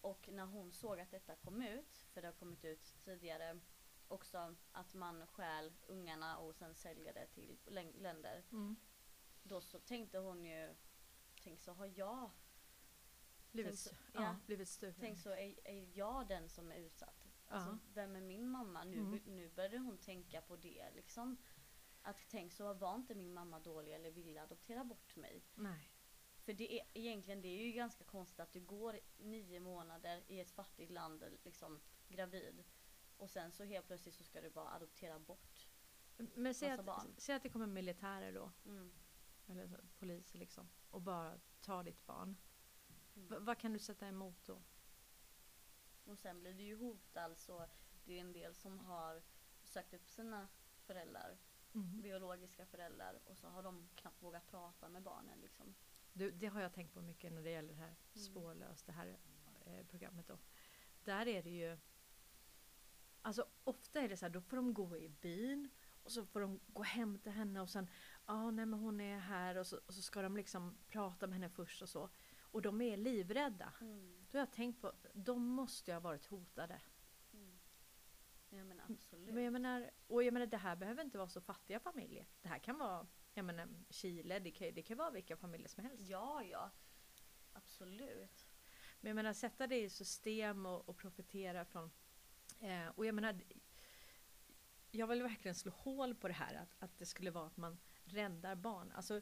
Och 0.00 0.28
när 0.32 0.46
hon 0.46 0.72
såg 0.72 1.00
att 1.00 1.10
detta 1.10 1.36
kom 1.36 1.62
ut, 1.62 2.04
för 2.12 2.20
det 2.22 2.28
har 2.28 2.32
kommit 2.32 2.64
ut 2.64 2.94
tidigare 3.04 3.60
också 4.08 4.54
att 4.72 4.94
man 4.94 5.26
stjäl 5.26 5.72
ungarna 5.86 6.38
och 6.38 6.54
sen 6.54 6.74
säljer 6.74 7.14
det 7.14 7.26
till 7.26 7.58
län- 7.66 7.96
länder. 7.98 8.44
Då 9.42 9.60
så 9.60 9.78
tänkte 9.80 10.18
hon 10.18 10.44
ju, 10.44 10.74
tänk 11.42 11.60
så 11.60 11.72
har 11.72 11.92
jag, 11.94 12.30
Blivit, 13.62 13.78
så- 13.78 13.94
ja, 14.12 14.22
ja. 14.22 14.36
blivit 14.46 14.68
stulen. 14.68 14.94
tänk 15.00 15.18
så 15.18 15.30
är, 15.30 15.68
är 15.68 15.98
jag 15.98 16.28
den 16.28 16.48
som 16.48 16.72
är 16.72 16.76
utsatt. 16.76 17.26
Alltså, 17.48 17.70
Ja. 17.70 17.78
vem 17.94 18.16
är 18.16 18.20
min 18.20 18.48
mamma? 18.48 18.84
Nu, 18.84 18.96
Mm. 18.96 19.20
nu 19.26 19.48
började 19.48 19.78
hon 19.78 19.98
tänka 19.98 20.40
på 20.40 20.56
det 20.56 20.90
liksom. 20.94 21.36
Att 22.02 22.16
tänk 22.28 22.52
så 22.52 22.74
var 22.74 22.94
inte 22.94 23.14
min 23.14 23.34
mamma 23.34 23.60
dålig 23.60 23.94
eller 23.94 24.10
ville 24.10 24.42
adoptera 24.42 24.84
bort 24.84 25.16
mig. 25.16 25.44
Nej. 25.54 25.90
För 26.44 26.52
det 26.52 26.80
är 26.80 26.86
egentligen 26.94 27.40
det 27.42 27.48
är 27.48 27.66
ju 27.66 27.72
ganska 27.72 28.04
konstigt 28.04 28.40
att 28.40 28.52
du 28.52 28.60
går 28.60 29.00
nio 29.18 29.60
månader 29.60 30.24
i 30.28 30.40
ett 30.40 30.50
fattigt 30.50 30.90
land 30.90 31.24
liksom 31.44 31.80
gravid. 32.08 32.64
Och 33.16 33.30
sen 33.30 33.52
så 33.52 33.64
helt 33.64 33.86
plötsligt 33.86 34.14
så 34.14 34.24
ska 34.24 34.40
du 34.40 34.50
bara 34.50 34.68
adoptera 34.74 35.18
bort. 35.18 35.68
Men 36.34 36.54
säg 36.54 36.70
att, 36.70 36.84
barn. 36.84 37.14
säg 37.18 37.34
att 37.36 37.42
det 37.42 37.48
kommer 37.48 37.66
militärer 37.66 38.32
då, 38.32 38.52
Mm. 38.66 38.92
eller 39.46 39.66
så, 39.68 39.76
poliser 39.98 40.38
liksom, 40.38 40.68
och 40.90 41.02
bara 41.02 41.40
tar 41.60 41.84
ditt 41.84 42.06
barn. 42.06 42.36
Mm. 43.16 43.44
Vad 43.44 43.58
kan 43.58 43.72
du 43.72 43.78
sätta 43.78 44.08
emot 44.08 44.44
då? 44.44 44.62
Och 46.04 46.18
sen 46.18 46.40
blir 46.40 46.54
du 46.54 46.62
ju 46.62 46.76
hotad 46.76 47.38
så 47.38 47.66
det 48.04 48.16
är 48.16 48.20
en 48.20 48.32
del 48.32 48.54
som 48.54 48.78
har 48.78 49.22
sökt 49.64 49.94
upp 49.94 50.08
sina 50.08 50.48
föräldrar, 50.86 51.38
Mm. 51.74 52.00
biologiska 52.02 52.66
föräldrar 52.66 53.20
och 53.24 53.38
så 53.38 53.48
har 53.48 53.62
de 53.62 53.88
knappt 53.94 54.22
vågat 54.22 54.46
prata 54.46 54.88
med 54.88 55.02
barnen 55.02 55.40
liksom. 55.40 55.74
Du, 56.12 56.30
det 56.30 56.46
har 56.46 56.60
jag 56.60 56.72
tänkt 56.72 56.94
på 56.94 57.00
mycket 57.00 57.32
när 57.32 57.42
det 57.42 57.50
gäller 57.50 57.68
det 57.74 57.80
här 57.80 57.86
Mm. 57.86 57.98
spårlöst, 58.14 58.86
det 58.86 58.92
här 58.92 59.18
eh, 59.66 59.86
programmet 59.86 60.26
då. 60.26 60.38
Där 61.04 61.28
är 61.28 61.42
det 61.42 61.50
ju... 61.50 61.78
Alltså 63.22 63.46
ofta 63.64 64.00
är 64.00 64.08
det 64.08 64.16
så 64.16 64.24
här, 64.24 64.30
då 64.30 64.40
får 64.40 64.56
de 64.56 64.74
gå 64.74 64.96
i 64.96 65.08
bil 65.08 65.68
och 66.02 66.12
så 66.12 66.26
får 66.26 66.40
de 66.40 66.60
gå 66.66 66.82
hem 66.82 67.18
till 67.18 67.32
henne 67.32 67.60
och 67.60 67.70
sen, 67.70 67.90
ja 68.26 68.32
ah, 68.34 68.50
nej 68.50 68.66
men 68.66 68.80
hon 68.80 69.00
är 69.00 69.18
här 69.18 69.56
och 69.56 69.66
så, 69.66 69.80
och 69.86 69.94
så 69.94 70.02
ska 70.02 70.22
de 70.22 70.36
liksom 70.36 70.78
prata 70.86 71.26
med 71.26 71.34
henne 71.34 71.48
först 71.48 71.82
och 71.82 71.88
så. 71.88 72.10
Och 72.50 72.62
de 72.62 72.80
är 72.80 72.96
livrädda. 72.96 73.72
Då 74.30 74.38
har 74.38 74.40
jag 74.40 74.52
tänkt 74.52 74.80
på, 74.80 74.92
de 75.12 75.46
måste 75.46 75.90
ju 75.90 75.94
ha 75.94 76.00
varit 76.00 76.26
hotade. 76.26 76.80
Mm. 77.32 77.58
Jag 78.50 78.66
menar 78.66 78.84
absolut. 78.88 79.34
Men 79.34 79.44
jag 79.44 79.52
menar, 79.52 79.90
och 80.06 80.22
jag 80.22 80.32
menar 80.32 80.46
det 80.46 80.56
här 80.56 80.76
behöver 80.76 81.02
inte 81.02 81.18
vara 81.18 81.28
så 81.28 81.40
fattiga 81.40 81.80
familjer. 81.80 82.26
Det 82.42 82.48
här 82.48 82.58
kan 82.58 82.78
vara, 82.78 83.06
jag 83.34 83.44
menar 83.44 83.68
Chile, 83.90 84.38
det 84.38 84.50
kan, 84.50 84.74
det 84.74 84.82
kan 84.82 84.96
vara 84.96 85.10
vilka 85.10 85.36
familjer 85.36 85.68
som 85.68 85.84
helst. 85.84 86.08
Ja, 86.08 86.42
ja. 86.42 86.70
Absolut. 87.52 88.46
Men 89.00 89.10
jag 89.10 89.16
menar 89.16 89.32
sätta 89.32 89.66
det 89.66 89.82
i 89.82 89.90
system 89.90 90.66
och, 90.66 90.88
och 90.88 90.96
profitera 90.96 91.64
från... 91.64 91.90
Eh, 92.60 92.88
och 92.88 93.06
jag 93.06 93.14
menar... 93.14 93.40
jag 94.90 95.06
vill 95.06 95.22
verkligen 95.22 95.54
slå 95.54 95.72
hål 95.72 96.14
på 96.14 96.28
det 96.28 96.34
här 96.34 96.54
att, 96.54 96.76
att 96.78 96.98
det 96.98 97.06
skulle 97.06 97.30
vara 97.30 97.46
att 97.46 97.56
man 97.56 97.78
räddar 98.04 98.54
barn. 98.54 98.92
Alltså, 98.92 99.20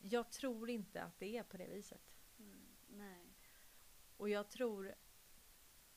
jag 0.00 0.30
tror 0.30 0.70
inte 0.70 1.02
att 1.02 1.18
det 1.18 1.36
är 1.36 1.42
på 1.42 1.56
det 1.56 1.66
viset. 1.68 2.12
Mm, 2.38 2.66
nej. 2.88 3.34
Och 4.16 4.28
jag 4.28 4.50
tror, 4.50 4.94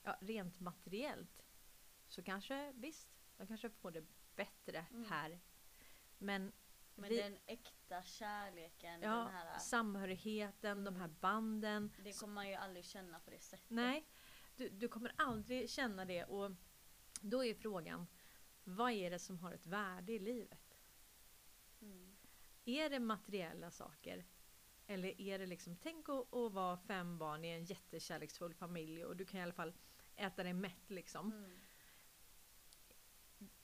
ja, 0.04 0.18
rent 0.22 0.60
materiellt, 0.60 1.46
så 2.08 2.24
kanske 2.24 2.72
visst, 2.72 3.08
de 3.38 3.48
kanske 3.48 3.70
får 3.70 3.92
det 3.92 4.06
bättre 4.36 4.86
Mm. 4.92 5.06
här. 5.10 5.40
Men, 6.18 6.52
Men 6.96 7.10
vi, 7.10 7.18
den 7.18 7.38
äkta 7.46 8.04
kärleken, 8.04 9.02
ja, 9.02 9.16
den 9.16 9.28
här, 9.28 9.60
samhörigheten, 9.60 10.84
de 10.84 10.96
här 10.96 11.08
banden. 11.08 11.92
det 12.04 12.20
kommer 12.20 12.34
man 12.34 12.50
ju 12.50 12.56
aldrig 12.56 12.86
känna 12.86 13.20
på 13.20 13.30
det 13.32 13.40
sättet. 13.40 13.70
Nej, 13.70 14.08
du, 14.56 14.70
du 14.70 14.88
kommer 14.88 15.14
aldrig 15.18 15.70
känna 15.70 16.06
det 16.06 16.26
och 16.26 16.52
då 17.22 17.46
är 17.46 17.54
frågan, 17.56 18.08
vad 18.64 18.92
är 18.92 19.10
det 19.10 19.20
som 19.20 19.40
har 19.40 19.52
ett 19.52 19.66
värde 19.66 20.14
i 20.14 20.20
livet? 20.20 20.78
Mm. 21.82 22.13
Är 22.66 22.90
det 22.90 23.00
materiella 23.00 23.72
saker? 23.72 24.26
Eller 24.88 25.22
är 25.22 25.40
det 25.40 25.46
liksom, 25.46 25.76
tänk 25.76 26.10
att, 26.10 26.34
att 26.34 26.52
vara 26.52 26.78
fem 26.78 27.18
barn 27.18 27.46
i 27.46 27.48
en 27.48 27.66
jättekärleksfull 27.66 28.54
familj 28.54 29.06
och 29.06 29.16
du 29.16 29.26
kan 29.26 29.40
i 29.40 29.44
alla 29.44 29.54
fall 29.54 29.74
äta 30.16 30.44
dig 30.44 30.54
mätt 30.54 30.90
liksom. 30.90 31.32
Mm. 31.32 31.60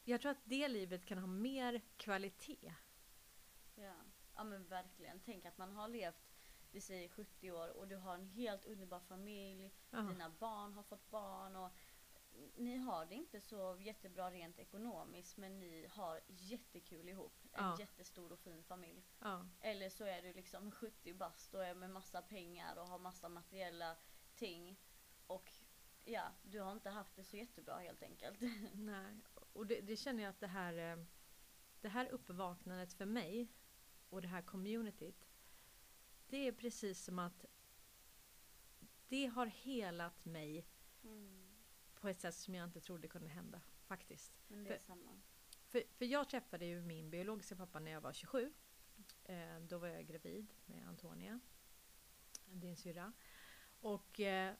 Jag 0.03 0.21
tror 0.21 0.31
att 0.31 0.43
det 0.43 0.67
livet 0.67 1.05
kan 1.05 1.17
ha 1.17 1.27
mer 1.27 1.81
kvalitet. 1.97 2.73
Ja. 3.75 3.93
ja 4.35 4.43
men 4.43 4.67
verkligen. 4.67 5.19
Tänk 5.25 5.45
att 5.45 5.57
man 5.57 5.71
har 5.71 5.87
levt, 5.87 6.29
vi 6.71 6.81
säger 6.81 7.09
70 7.09 7.51
år 7.51 7.77
och 7.77 7.87
du 7.87 7.95
har 7.95 8.15
en 8.15 8.25
helt 8.25 8.65
underbar 8.65 8.99
familj. 8.99 9.71
Ja. 9.89 10.01
Dina 10.01 10.29
barn 10.29 10.73
har 10.73 10.83
fått 10.83 11.09
barn 11.09 11.55
och 11.55 11.71
ni 12.55 12.77
har 12.77 13.05
det 13.05 13.15
inte 13.15 13.41
så 13.41 13.77
jättebra 13.79 14.31
rent 14.31 14.59
ekonomiskt 14.59 15.37
men 15.37 15.59
ni 15.59 15.87
har 15.89 16.21
jättekul 16.27 17.09
ihop. 17.09 17.33
En 17.43 17.63
Ja. 17.63 17.75
jättestor 17.79 18.31
och 18.31 18.39
fin 18.39 18.63
familj. 18.63 19.03
Ja. 19.19 19.47
Eller 19.61 19.89
så 19.89 20.03
är 20.03 20.21
du 20.21 20.33
liksom 20.33 20.71
70 20.71 21.13
bast 21.13 21.53
och 21.53 21.65
är 21.65 21.73
med 21.75 21.89
massa 21.89 22.21
pengar 22.21 22.75
och 22.75 22.87
har 22.87 22.99
massa 22.99 23.29
materiella 23.29 23.97
ting. 24.35 24.79
Och 25.27 25.51
ja, 26.05 26.31
du 26.43 26.59
har 26.59 26.71
inte 26.71 26.89
haft 26.89 27.15
det 27.15 27.23
så 27.23 27.37
jättebra 27.37 27.77
helt 27.77 28.03
enkelt. 28.03 28.39
Nej, 28.73 29.19
och 29.53 29.67
det, 29.67 29.81
det 29.81 29.97
känner 29.97 30.23
jag 30.23 30.29
att 30.29 30.39
det 30.39 30.47
här, 30.47 30.73
eh, 30.97 31.05
det 31.81 31.89
här 31.89 32.09
uppvaknandet 32.09 32.93
för 32.93 33.05
mig 33.05 33.47
och 34.09 34.21
det 34.21 34.27
här 34.27 34.41
communityt, 34.41 35.27
det 36.27 36.47
är 36.47 36.51
precis 36.51 37.03
som 37.03 37.19
att 37.19 37.45
det 39.07 39.25
har 39.25 39.45
helat 39.45 40.25
mig 40.25 40.65
Mm. 41.03 41.38
På 41.99 42.09
ett 42.09 42.21
sätt 42.21 42.35
som 42.35 42.55
jag 42.55 42.65
inte 42.65 42.81
trodde 42.81 43.07
kunde 43.07 43.29
hända, 43.29 43.61
faktiskt. 43.87 44.33
Men 44.47 44.63
det 44.63 44.69
är 44.69 44.77
För- 44.77 44.85
samma. 44.85 45.21
För, 45.67 45.83
för 45.97 46.05
jag 46.05 46.29
träffade 46.29 46.65
ju 46.65 46.81
min 46.81 47.09
biologiska 47.09 47.55
pappa 47.55 47.79
när 47.79 47.91
jag 47.91 48.01
var 48.01 48.13
27. 48.13 48.53
Eh, 49.23 49.59
då 49.59 49.77
var 49.77 49.87
jag 49.87 50.07
gravid 50.07 50.53
med 50.65 50.87
Antonia, 50.87 51.39
din 52.45 52.77
syrra. 52.77 53.13
Och 53.81 54.19
eh, 54.19 54.53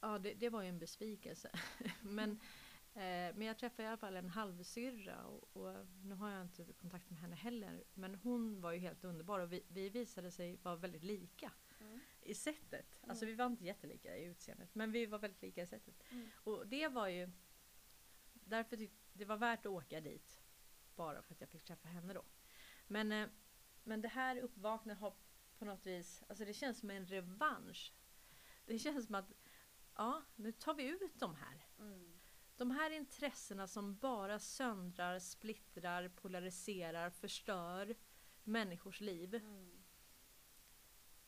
ja, 0.00 0.18
det, 0.18 0.34
det 0.34 0.48
var 0.50 0.62
ju 0.62 0.68
en 0.68 0.78
besvikelse. 0.78 1.50
men, 2.02 2.30
eh, 2.94 3.34
men 3.34 3.42
jag 3.42 3.58
träffade 3.58 3.82
i 3.82 3.86
alla 3.86 3.96
fall 3.96 4.16
en 4.16 4.28
halvsyrra 4.28 5.24
och, 5.26 5.56
och 5.56 5.86
nu 6.02 6.14
har 6.14 6.30
jag 6.30 6.42
inte 6.42 6.72
kontakt 6.72 7.10
med 7.10 7.18
henne 7.20 7.36
heller. 7.36 7.84
Men 7.94 8.14
hon 8.14 8.60
var 8.60 8.72
ju 8.72 8.78
helt 8.78 9.04
underbar 9.04 9.40
och 9.40 9.52
vi, 9.52 9.62
vi 9.68 9.88
visade 9.88 10.30
sig 10.30 10.56
vara 10.62 10.76
väldigt 10.76 11.02
lika 11.04 11.52
Mm. 11.80 12.00
I 12.24 12.34
sättet. 12.34 12.98
Alltså 13.02 13.24
Mm. 13.24 13.32
vi 13.32 13.36
var 13.36 13.46
inte 13.46 13.64
jättelika 13.64 14.16
i 14.16 14.24
utseendet 14.24 14.74
men 14.74 14.92
vi 14.92 15.06
var 15.06 15.18
väldigt 15.18 15.42
lika 15.42 15.62
i 15.62 15.66
sättet. 15.66 15.94
Mm. 16.10 16.28
Och 16.44 16.66
det 16.66 16.88
var 16.88 17.08
ju 17.08 17.30
därför 18.32 18.76
tyck, 18.76 18.92
det 19.12 19.24
var 19.24 19.36
värt 19.36 19.60
att 19.60 19.66
åka 19.72 20.00
dit. 20.00 20.40
Bara 20.96 21.22
för 21.22 21.34
att 21.34 21.40
jag 21.40 21.50
fick 21.50 21.64
träffa 21.64 21.88
henne 21.88 22.12
då. 22.14 22.24
Men, 22.86 23.12
eh, 23.12 23.28
men 23.84 24.00
det 24.02 24.08
här 24.08 24.36
uppvaknandet 24.36 25.00
har 25.00 25.14
på 25.58 25.64
något 25.64 25.86
vis, 25.86 26.22
alltså 26.28 26.44
det 26.44 26.52
känns 26.54 26.78
som 26.78 26.90
en 26.90 27.06
revansch. 27.06 27.92
Det 28.66 28.78
känns 28.78 29.06
som 29.06 29.14
att, 29.14 29.32
ja, 29.94 30.22
nu 30.36 30.52
tar 30.52 30.74
vi 30.74 30.84
ut 30.84 31.20
de 31.20 31.34
här. 31.34 31.66
Mm. 31.78 32.20
De 32.56 32.70
här 32.70 32.90
intressena 32.90 33.66
som 33.66 33.96
bara 33.96 34.38
söndrar, 34.38 35.18
splittrar, 35.18 36.08
polariserar, 36.08 37.10
förstör 37.10 37.94
människors 38.44 39.00
liv. 39.00 39.34
Mm. 39.34 39.73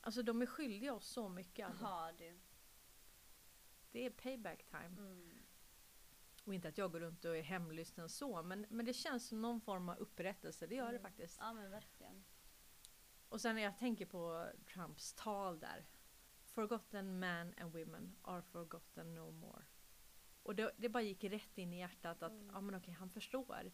Alltså 0.06 0.22
de 0.22 0.42
är 0.42 0.46
skyldiga 0.46 0.94
oss 0.94 1.06
så 1.08 1.28
mycket. 1.28 1.66
Alltså. 1.68 2.12
Du. 2.18 2.38
Det 3.92 4.06
är 4.06 4.10
payback 4.10 4.64
time. 4.64 4.84
Mm. 4.84 5.32
Och 6.44 6.54
inte 6.54 6.68
att 6.68 6.78
jag 6.78 6.92
går 6.92 7.00
runt 7.00 7.24
och 7.24 7.36
är 7.36 7.42
hemlysten 7.42 8.08
så, 8.08 8.42
men, 8.42 8.66
men 8.70 8.86
det 8.86 8.92
känns 8.92 9.28
som 9.28 9.42
någon 9.42 9.60
form 9.60 9.88
av 9.88 9.96
upprättelse. 9.98 10.66
Det 10.66 10.74
gör 10.74 10.84
det 10.92 10.98
Mm. 10.98 11.02
faktiskt. 11.02 11.36
Ja 11.40 11.52
men 11.52 11.70
verkligen. 11.70 12.24
Och 13.28 13.40
sen 13.40 13.54
när 13.54 13.62
jag 13.62 13.78
tänker 13.78 14.06
på 14.06 14.50
Trumps 14.74 15.12
tal 15.12 15.60
där. 15.60 15.86
Forgotten 16.44 17.18
men 17.18 17.54
and 17.58 17.72
women 17.72 18.16
are 18.22 18.42
forgotten 18.42 19.14
no 19.14 19.30
more. 19.30 19.64
Och 20.42 20.54
det, 20.56 20.72
det 20.76 20.88
bara 20.88 21.02
gick 21.02 21.24
rätt 21.24 21.58
in 21.58 21.72
i 21.72 21.78
hjärtat 21.78 22.22
att 22.22 22.32
Mm. 22.32 22.50
ja, 22.54 22.60
men 22.60 22.74
okej, 22.74 22.94
han 22.94 23.10
förstår. 23.10 23.72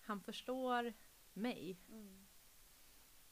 Han 0.00 0.20
förstår 0.20 0.92
mig. 1.32 1.80
Mm. 1.88 2.26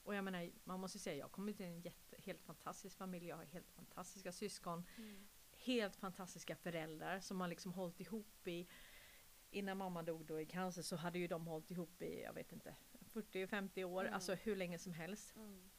Och 0.06 0.14
jag 0.14 0.24
menar, 0.24 0.50
man 0.64 0.80
måste 0.80 0.98
säga, 0.98 1.16
jag 1.16 1.32
kommer 1.32 1.52
till 1.52 1.66
en 1.66 1.80
jätte, 1.80 2.16
helt 2.22 2.42
fantastisk 2.42 2.96
familj. 2.96 3.26
Jag 3.26 3.36
har 3.36 3.44
helt 3.44 3.70
fantastiska 3.70 4.32
syskon. 4.32 4.84
Mm. 4.96 5.26
helt 5.52 5.96
fantastiska 5.96 6.56
föräldrar 6.56 7.20
som 7.20 7.40
har 7.40 7.48
liksom 7.48 7.72
hållit 7.72 8.00
ihop 8.00 8.48
i 8.48 8.68
Innan 9.50 9.76
mamma 9.76 10.02
dog 10.02 10.26
då 10.26 10.40
i 10.40 10.46
cancer 10.46 10.82
så 10.82 10.96
hade 10.96 11.18
ju 11.18 11.26
de 11.28 11.46
hållit 11.46 11.70
ihop 11.70 12.02
i, 12.02 12.22
jag 12.22 12.32
vet 12.32 12.52
inte, 12.52 12.76
40-50 13.12 13.84
år, 13.84 14.00
Mm. 14.02 14.14
alltså 14.14 14.34
hur 14.34 14.56
länge 14.56 14.78
som 14.78 14.92
helst. 14.92 15.36
Mm. 15.36 15.70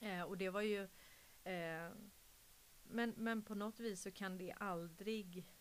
Eh, 0.00 0.22
och 0.22 0.38
det 0.38 0.50
var 0.50 0.60
ju 0.62 0.82
eh, 1.44 1.90
men, 2.82 3.14
men 3.16 3.42
på 3.42 3.54
något 3.54 3.80
vis 3.80 4.02
så 4.02 4.10
kan 4.10 4.38
det 4.38 4.52
aldrig 4.52 5.52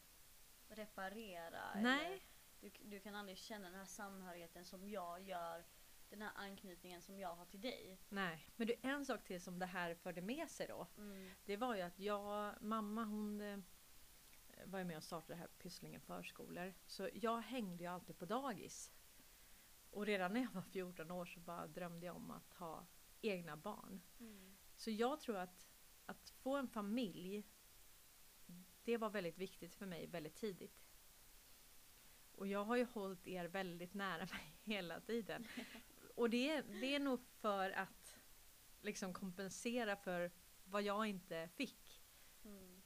Reparera. 0.69 1.81
Nej. 1.81 2.21
Du, 2.59 2.71
du 2.83 2.99
kan 2.99 3.15
aldrig 3.15 3.37
känna 3.37 3.69
den 3.69 3.79
här 3.79 3.85
samhörigheten 3.85 4.65
som 4.65 4.89
jag 4.89 5.21
gör. 5.21 5.65
Den 6.09 6.21
här 6.21 6.31
anknytningen 6.35 7.01
som 7.01 7.19
jag 7.19 7.35
har 7.35 7.45
till 7.45 7.61
dig. 7.61 7.99
Nej. 8.09 8.49
Men 8.55 8.69
är 8.69 8.77
en 8.81 9.05
sak 9.05 9.23
till 9.23 9.41
som 9.41 9.59
det 9.59 9.65
här 9.65 9.95
förde 9.95 10.21
med 10.21 10.49
sig 10.49 10.67
då. 10.67 10.87
Mm. 10.97 11.29
Det 11.45 11.57
var 11.57 11.75
ju 11.75 11.81
att 11.81 11.99
jag, 11.99 12.55
mamma 12.61 13.03
hon 13.03 13.41
eh, 13.41 13.57
var 14.65 14.79
ju 14.79 14.85
med 14.85 14.97
och 14.97 15.03
startade 15.03 15.33
det 15.33 15.39
här 15.39 15.47
Pysslingen 15.47 16.01
förskolor. 16.01 16.73
Så 16.85 17.09
jag 17.13 17.41
hängde 17.41 17.83
ju 17.83 17.89
alltid 17.89 18.17
på 18.17 18.25
dagis. 18.25 18.91
Och 19.89 20.05
redan 20.05 20.33
när 20.33 20.41
jag 20.41 20.51
var 20.51 20.61
14 20.61 21.11
år 21.11 21.25
så 21.25 21.39
bara 21.39 21.67
drömde 21.67 22.05
jag 22.05 22.15
om 22.15 22.31
att 22.31 22.53
ha 22.53 22.87
egna 23.21 23.57
barn. 23.57 24.01
Mm. 24.19 24.57
Så 24.75 24.91
jag 24.91 25.19
tror 25.19 25.37
att, 25.37 25.67
att 26.05 26.29
få 26.29 26.55
en 26.55 26.67
familj, 26.67 27.43
det 28.83 28.97
var 28.97 29.09
väldigt 29.09 29.37
viktigt 29.37 29.75
för 29.75 29.85
mig 29.85 30.07
väldigt 30.07 30.35
tidigt. 30.35 30.87
Och 32.31 32.47
jag 32.47 32.65
har 32.65 32.75
ju 32.75 32.85
hållit 32.85 33.27
er 33.27 33.45
väldigt 33.45 33.93
nära 33.93 34.25
mig 34.31 34.57
hela 34.63 34.99
tiden. 34.99 35.47
Och 36.17 36.29
det, 36.29 36.49
är- 36.49 36.63
det 36.63 36.95
är 36.95 36.99
nog 36.99 37.19
för 37.21 37.71
att 37.71 38.19
liksom 38.81 39.13
kompensera 39.13 39.95
för 39.95 40.31
vad 40.65 40.81
jag 40.81 41.05
inte 41.07 41.49
fick. 41.55 42.01
Mm. 42.43 42.81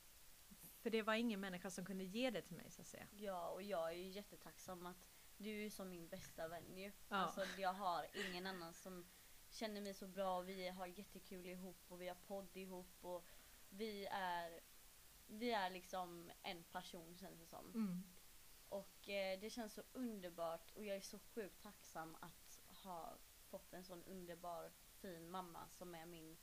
För 0.82 0.90
det 0.90 1.02
var 1.02 1.14
ingen 1.16 1.40
människa 1.40 1.70
som 1.70 1.86
kunde 1.86 2.04
ge 2.04 2.30
det 2.30 2.42
till 2.42 2.56
mig 2.56 2.72
så 2.72 2.82
att 2.82 2.88
säga. 2.88 3.08
Ja, 3.12 3.50
och 3.50 3.62
jag 3.64 3.90
är 3.90 3.96
ju 3.96 4.08
jättetacksam 4.10 4.86
att 4.86 5.08
du 5.38 5.66
är 5.66 5.70
som 5.70 5.90
min 5.90 6.08
bästa 6.08 6.48
vän 6.48 6.78
ju. 6.78 6.92
Ja. 7.10 7.16
Alltså 7.16 7.46
jag 7.58 7.74
har 7.74 8.06
ingen 8.14 8.48
annan 8.48 8.74
som 8.74 9.06
känner 9.50 9.82
mig 9.82 9.94
så 9.94 10.08
bra 10.08 10.38
och 10.38 10.50
vi 10.50 10.70
har 10.70 10.88
jättekul 10.88 11.46
ihop 11.46 11.86
och 11.88 12.02
vi 12.02 12.08
har 12.08 12.16
podd 12.16 12.58
ihop 12.58 12.98
och 13.02 13.26
vi 13.70 14.06
är 14.12 14.60
vi 15.28 15.52
är 15.52 15.70
liksom 15.70 16.32
en 16.44 16.64
person 16.64 17.18
känns 17.18 17.40
det 17.40 17.46
som. 17.46 17.72
Mm. 17.74 18.04
Och 18.70 19.10
eh, 19.10 19.40
det 19.40 19.50
känns 19.50 19.74
så 19.74 19.84
underbart 19.94 20.72
och 20.72 20.86
jag 20.86 20.98
är 20.98 21.02
så 21.02 21.20
sjukt 21.20 21.62
tacksam 21.64 22.18
att 22.22 22.41
ha 22.84 23.18
fått 23.50 23.74
en 23.74 23.84
sån 23.84 24.04
underbar 24.04 24.72
fin 25.02 25.30
mamma 25.30 25.70
som 25.70 25.96
är 25.96 26.06
min 26.06 26.38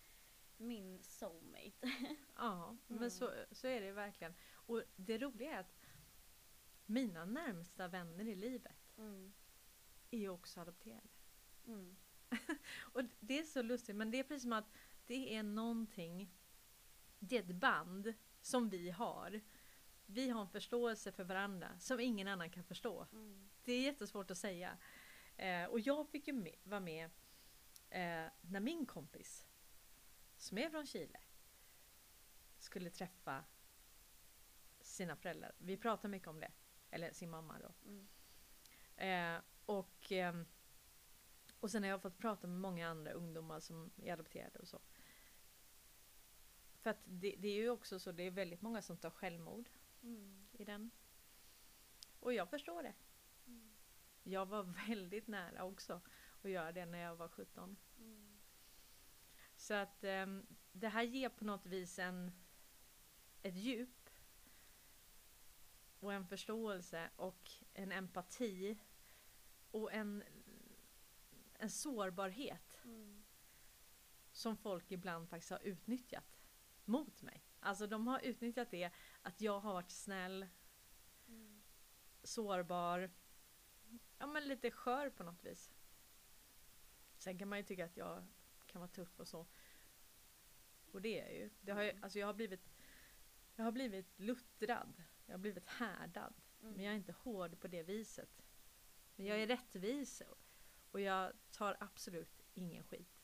min 0.60 1.02
soulmate. 1.02 1.92
Ja, 2.36 2.76
men 2.86 2.96
Mm. 2.98 3.10
så, 3.10 3.32
så 3.52 3.66
är 3.68 3.80
det 3.80 3.92
verkligen. 3.92 4.34
Och 4.52 4.82
det 4.96 5.18
roliga 5.18 5.52
är 5.52 5.60
att 5.60 5.74
mina 6.86 7.24
närmsta 7.24 7.88
vänner 7.88 8.24
i 8.28 8.34
livet 8.34 8.92
Mm. 8.98 9.32
är 10.10 10.18
ju 10.18 10.28
också 10.28 10.60
adopterade. 10.60 11.08
Mm. 11.66 11.96
Och 12.92 13.02
det 13.20 13.38
är 13.38 13.42
så 13.44 13.62
lustigt, 13.62 13.96
men 13.96 14.10
det 14.10 14.18
är 14.18 14.22
precis 14.24 14.42
som 14.42 14.52
att 14.52 14.72
det 15.06 15.34
är 15.36 15.42
någonting, 15.42 16.30
det 17.18 17.36
är 17.36 17.40
ett 17.40 17.54
band 17.56 18.14
som 18.40 18.68
vi 18.68 18.90
har. 18.90 19.40
Vi 20.06 20.30
har 20.30 20.40
en 20.40 20.48
förståelse 20.48 21.12
för 21.12 21.24
varandra 21.24 21.78
som 21.78 22.00
ingen 22.00 22.28
annan 22.28 22.50
kan 22.50 22.64
förstå. 22.64 23.06
Mm. 23.12 23.48
Det 23.64 23.72
är 23.72 23.82
jättesvårt 23.82 24.30
att 24.30 24.38
säga. 24.38 24.78
Eh, 25.38 25.64
och 25.64 25.80
jag 25.80 26.08
fick 26.08 26.26
ju 26.26 26.32
med, 26.32 26.54
vara 26.62 26.80
med 26.80 27.04
eh, 27.90 28.26
när 28.40 28.60
min 28.60 28.86
kompis, 28.86 29.46
som 30.36 30.58
är 30.58 30.70
från 30.70 30.86
Chile, 30.86 31.20
skulle 32.58 32.90
träffa 32.90 33.44
sina 34.80 35.16
föräldrar. 35.16 35.52
Vi 35.58 35.76
pratar 35.76 36.08
mycket 36.08 36.28
om 36.28 36.40
det. 36.40 36.52
Eller 36.90 37.12
sin 37.12 37.30
mamma 37.30 37.58
då. 37.58 37.74
Mm. 37.88 38.08
Eh, 38.96 39.42
och, 39.66 40.12
eh, 40.12 40.42
och 41.60 41.70
sen 41.70 41.82
har 41.82 41.90
jag 41.90 42.02
fått 42.02 42.18
prata 42.18 42.46
med 42.46 42.60
många 42.60 42.88
andra 42.88 43.12
ungdomar 43.12 43.60
som 43.60 43.90
är 43.96 44.12
adopterade 44.12 44.58
och 44.58 44.68
så. 44.68 44.80
För 46.80 46.90
att 46.90 46.98
det, 47.04 47.34
det 47.38 47.48
är 47.48 47.54
ju 47.54 47.70
också 47.70 47.98
så, 47.98 48.12
det 48.12 48.22
är 48.22 48.30
väldigt 48.30 48.62
många 48.62 48.82
som 48.82 48.96
tar 48.96 49.10
självmord 49.10 49.70
Mm. 50.02 50.46
i 50.52 50.64
den. 50.64 50.90
Och 52.20 52.32
jag 52.32 52.50
förstår 52.50 52.82
det. 52.82 52.94
Jag 54.28 54.46
var 54.46 54.62
väldigt 54.88 55.26
nära 55.26 55.64
också 55.64 56.00
att 56.42 56.50
göra 56.50 56.72
det 56.72 56.86
när 56.86 56.98
jag 56.98 57.16
var 57.16 57.28
17. 57.28 57.76
Mm. 57.98 58.38
Så 59.56 59.74
att 59.74 60.04
ehm, 60.04 60.46
det 60.72 60.88
här 60.88 61.02
ger 61.02 61.28
på 61.28 61.44
något 61.44 61.66
vis 61.66 61.98
en, 61.98 62.32
ett 63.42 63.56
djup 63.56 64.10
och 66.00 66.12
en 66.12 66.26
förståelse 66.26 67.10
och 67.16 67.50
en 67.74 67.92
empati 67.92 68.78
och 69.70 69.92
en, 69.92 70.24
en 71.54 71.70
sårbarhet 71.70 72.80
Mm. 72.84 73.24
som 74.32 74.56
folk 74.56 74.90
ibland 74.92 75.28
faktiskt 75.28 75.50
har 75.50 75.62
utnyttjat 75.62 76.40
mot 76.84 77.22
mig. 77.22 77.44
Alltså 77.60 77.86
de 77.86 78.06
har 78.06 78.20
utnyttjat 78.20 78.70
det 78.70 78.90
att 79.22 79.40
jag 79.40 79.60
har 79.60 79.72
varit 79.72 79.90
snäll, 79.90 80.46
Mm. 81.28 81.62
sårbar, 82.22 83.10
ja 84.18 84.26
men 84.26 84.48
lite 84.48 84.70
skör 84.70 85.10
på 85.10 85.22
något 85.22 85.44
vis. 85.44 85.72
Sen 87.16 87.38
kan 87.38 87.48
man 87.48 87.58
ju 87.58 87.64
tycka 87.64 87.84
att 87.84 87.96
jag 87.96 88.26
kan 88.66 88.80
vara 88.80 88.90
tuff 88.90 89.20
och 89.20 89.28
så. 89.28 89.46
Och 90.92 91.02
det 91.02 91.20
är 91.20 91.24
jag 91.24 91.34
ju. 91.34 91.50
Det 91.60 91.72
har 91.72 91.82
jag, 91.82 91.90
Mm. 91.90 92.04
alltså 92.04 92.18
jag 92.18 92.26
har 92.26 92.34
blivit 92.34 92.68
jag 93.56 93.64
har 93.64 93.72
blivit 93.72 94.18
luttrad. 94.18 95.02
Jag 95.26 95.32
har 95.34 95.38
blivit 95.38 95.66
härdad. 95.68 96.34
Mm. 96.62 96.74
Men 96.74 96.84
jag 96.84 96.92
är 96.92 96.96
inte 96.98 97.12
hård 97.12 97.60
på 97.60 97.68
det 97.68 97.82
viset. 97.82 98.42
Men 99.16 99.26
jag 99.26 99.42
är 99.42 99.46
rättvis 99.46 100.22
och 100.90 101.00
jag 101.00 101.32
tar 101.50 101.76
absolut 101.80 102.42
ingen 102.54 102.84
skit. 102.84 103.20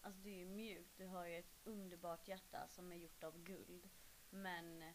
Alltså 0.00 0.20
du 0.20 0.30
är 0.30 0.36
ju 0.36 0.46
mjuk, 0.46 0.88
du 0.96 1.06
har 1.06 1.26
ju 1.26 1.38
ett 1.38 1.56
underbart 1.64 2.28
hjärta 2.28 2.68
som 2.68 2.92
är 2.92 2.96
gjort 2.96 3.24
av 3.24 3.38
guld. 3.42 3.88
Men 4.30 4.94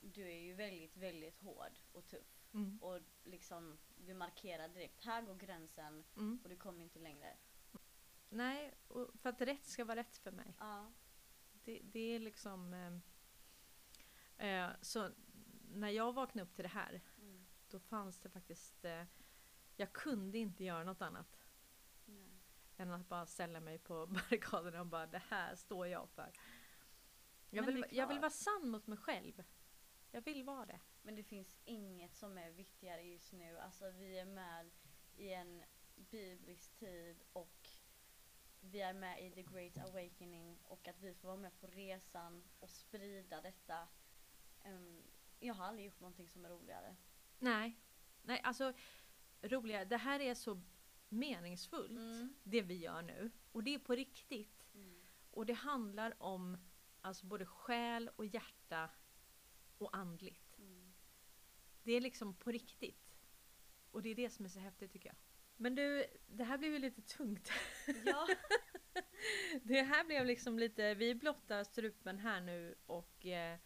du 0.00 0.22
är 0.30 0.38
ju 0.38 0.54
väldigt, 0.54 0.96
väldigt 0.96 1.40
hård 1.40 1.78
och 1.92 2.06
tuff. 2.08 2.37
Mm. 2.52 2.82
Och 2.82 3.00
liksom, 3.24 3.78
du 3.96 4.14
markerar 4.14 4.68
direkt, 4.68 5.04
här 5.04 5.22
går 5.22 5.34
gränsen 5.34 6.04
Mm. 6.16 6.40
och 6.42 6.48
du 6.48 6.56
kommer 6.56 6.82
inte 6.82 6.98
längre. 6.98 7.36
Nej, 8.28 8.74
och 8.88 9.10
för 9.20 9.28
att 9.28 9.40
rätt 9.40 9.66
ska 9.66 9.84
vara 9.84 10.00
rätt 10.00 10.16
för 10.16 10.30
mig. 10.32 10.54
Ja. 10.58 10.92
Det, 11.64 11.80
det 11.84 12.00
är 12.00 12.18
liksom... 12.18 12.74
Eh, 14.36 14.48
eh, 14.48 14.70
så 14.80 15.10
när 15.70 15.88
jag 15.88 16.12
vaknade 16.12 16.48
upp 16.48 16.54
till 16.54 16.62
det 16.62 16.68
här, 16.68 17.00
Mm. 17.18 17.46
då 17.70 17.78
fanns 17.80 18.18
det 18.20 18.30
faktiskt... 18.30 18.84
Eh, 18.84 19.04
jag 19.76 19.92
kunde 19.92 20.38
inte 20.38 20.64
göra 20.64 20.84
något 20.84 21.02
annat 21.02 21.38
Nej. 22.04 22.38
än 22.76 22.90
att 22.90 23.08
bara 23.08 23.26
ställa 23.26 23.60
mig 23.60 23.78
på 23.78 24.06
barrikaderna 24.30 24.80
och 24.80 24.86
bara 24.86 25.06
det 25.06 25.22
här 25.28 25.54
står 25.54 25.86
jag 25.86 26.08
för. 26.10 26.32
Jag 27.50 27.64
Men 27.64 27.74
vill, 27.74 27.84
jag 27.90 28.06
vill 28.06 28.18
vara 28.18 28.30
sann 28.30 28.68
mot 28.68 28.86
mig 28.86 28.98
själv. 28.98 29.44
Jag 30.10 30.20
vill 30.20 30.44
vara 30.44 30.66
det. 30.66 30.80
Men 31.02 31.14
det 31.14 31.22
finns 31.22 31.56
inget 31.64 32.16
som 32.16 32.38
är 32.38 32.50
viktigare 32.50 33.02
just 33.02 33.32
nu. 33.32 33.58
Alltså 33.58 33.90
vi 33.90 34.18
är 34.18 34.24
med 34.24 34.70
i 35.16 35.32
en 35.32 35.64
biblisk 35.96 36.74
tid 36.78 37.22
och 37.32 37.68
vi 38.60 38.80
är 38.80 38.92
med 38.92 39.26
i 39.26 39.30
the 39.30 39.42
great 39.42 39.76
awakening 39.76 40.58
och 40.64 40.88
att 40.88 41.00
vi 41.00 41.14
får 41.14 41.28
vara 41.28 41.36
med 41.36 41.60
på 41.60 41.66
resan 41.66 42.44
och 42.60 42.70
sprida 42.70 43.40
detta. 43.40 43.88
Ehm, 44.64 45.02
jag 45.40 45.54
har 45.54 45.64
aldrig 45.64 45.86
gjort 45.86 46.00
någonting 46.00 46.28
som 46.28 46.44
är 46.44 46.48
roligare. 46.48 46.96
Nej, 47.38 47.76
nej 48.22 48.40
alltså 48.44 48.72
roliga. 49.42 49.84
Det 49.84 49.96
här 49.96 50.20
är 50.20 50.34
så 50.34 50.60
meningsfullt, 51.08 51.90
Mm. 51.90 52.34
det 52.42 52.62
vi 52.62 52.74
gör 52.74 53.02
nu. 53.02 53.30
Och 53.52 53.64
det 53.64 53.74
är 53.74 53.78
på 53.78 53.94
riktigt. 53.94 54.66
Mm. 54.74 55.00
Och 55.30 55.46
det 55.46 55.52
handlar 55.52 56.22
om 56.22 56.58
alltså 57.00 57.26
både 57.26 57.46
själ 57.46 58.10
och 58.16 58.26
hjärta 58.26 58.90
och 59.78 59.96
andligt. 59.96 60.58
Mm. 60.58 60.92
Det 61.82 61.92
är 61.92 62.00
liksom 62.00 62.34
på 62.34 62.50
riktigt. 62.50 63.18
Och 63.90 64.02
det 64.02 64.08
är 64.08 64.14
det 64.14 64.30
som 64.30 64.44
är 64.44 64.48
så 64.48 64.60
häftigt 64.60 64.92
tycker 64.92 65.08
jag. 65.08 65.16
Men 65.56 65.74
du, 65.74 66.06
det 66.26 66.44
här 66.44 66.58
blev 66.58 66.72
ju 66.72 66.78
lite 66.78 67.02
tungt. 67.02 67.50
Ja. 68.04 68.28
Det 69.62 69.82
här 69.82 70.04
blev 70.04 70.26
liksom 70.26 70.58
lite, 70.58 70.94
vi 70.94 71.14
blottar 71.14 71.64
strupen 71.64 72.18
här 72.18 72.40
nu 72.40 72.74
och 72.86 73.26
eh, 73.26 73.58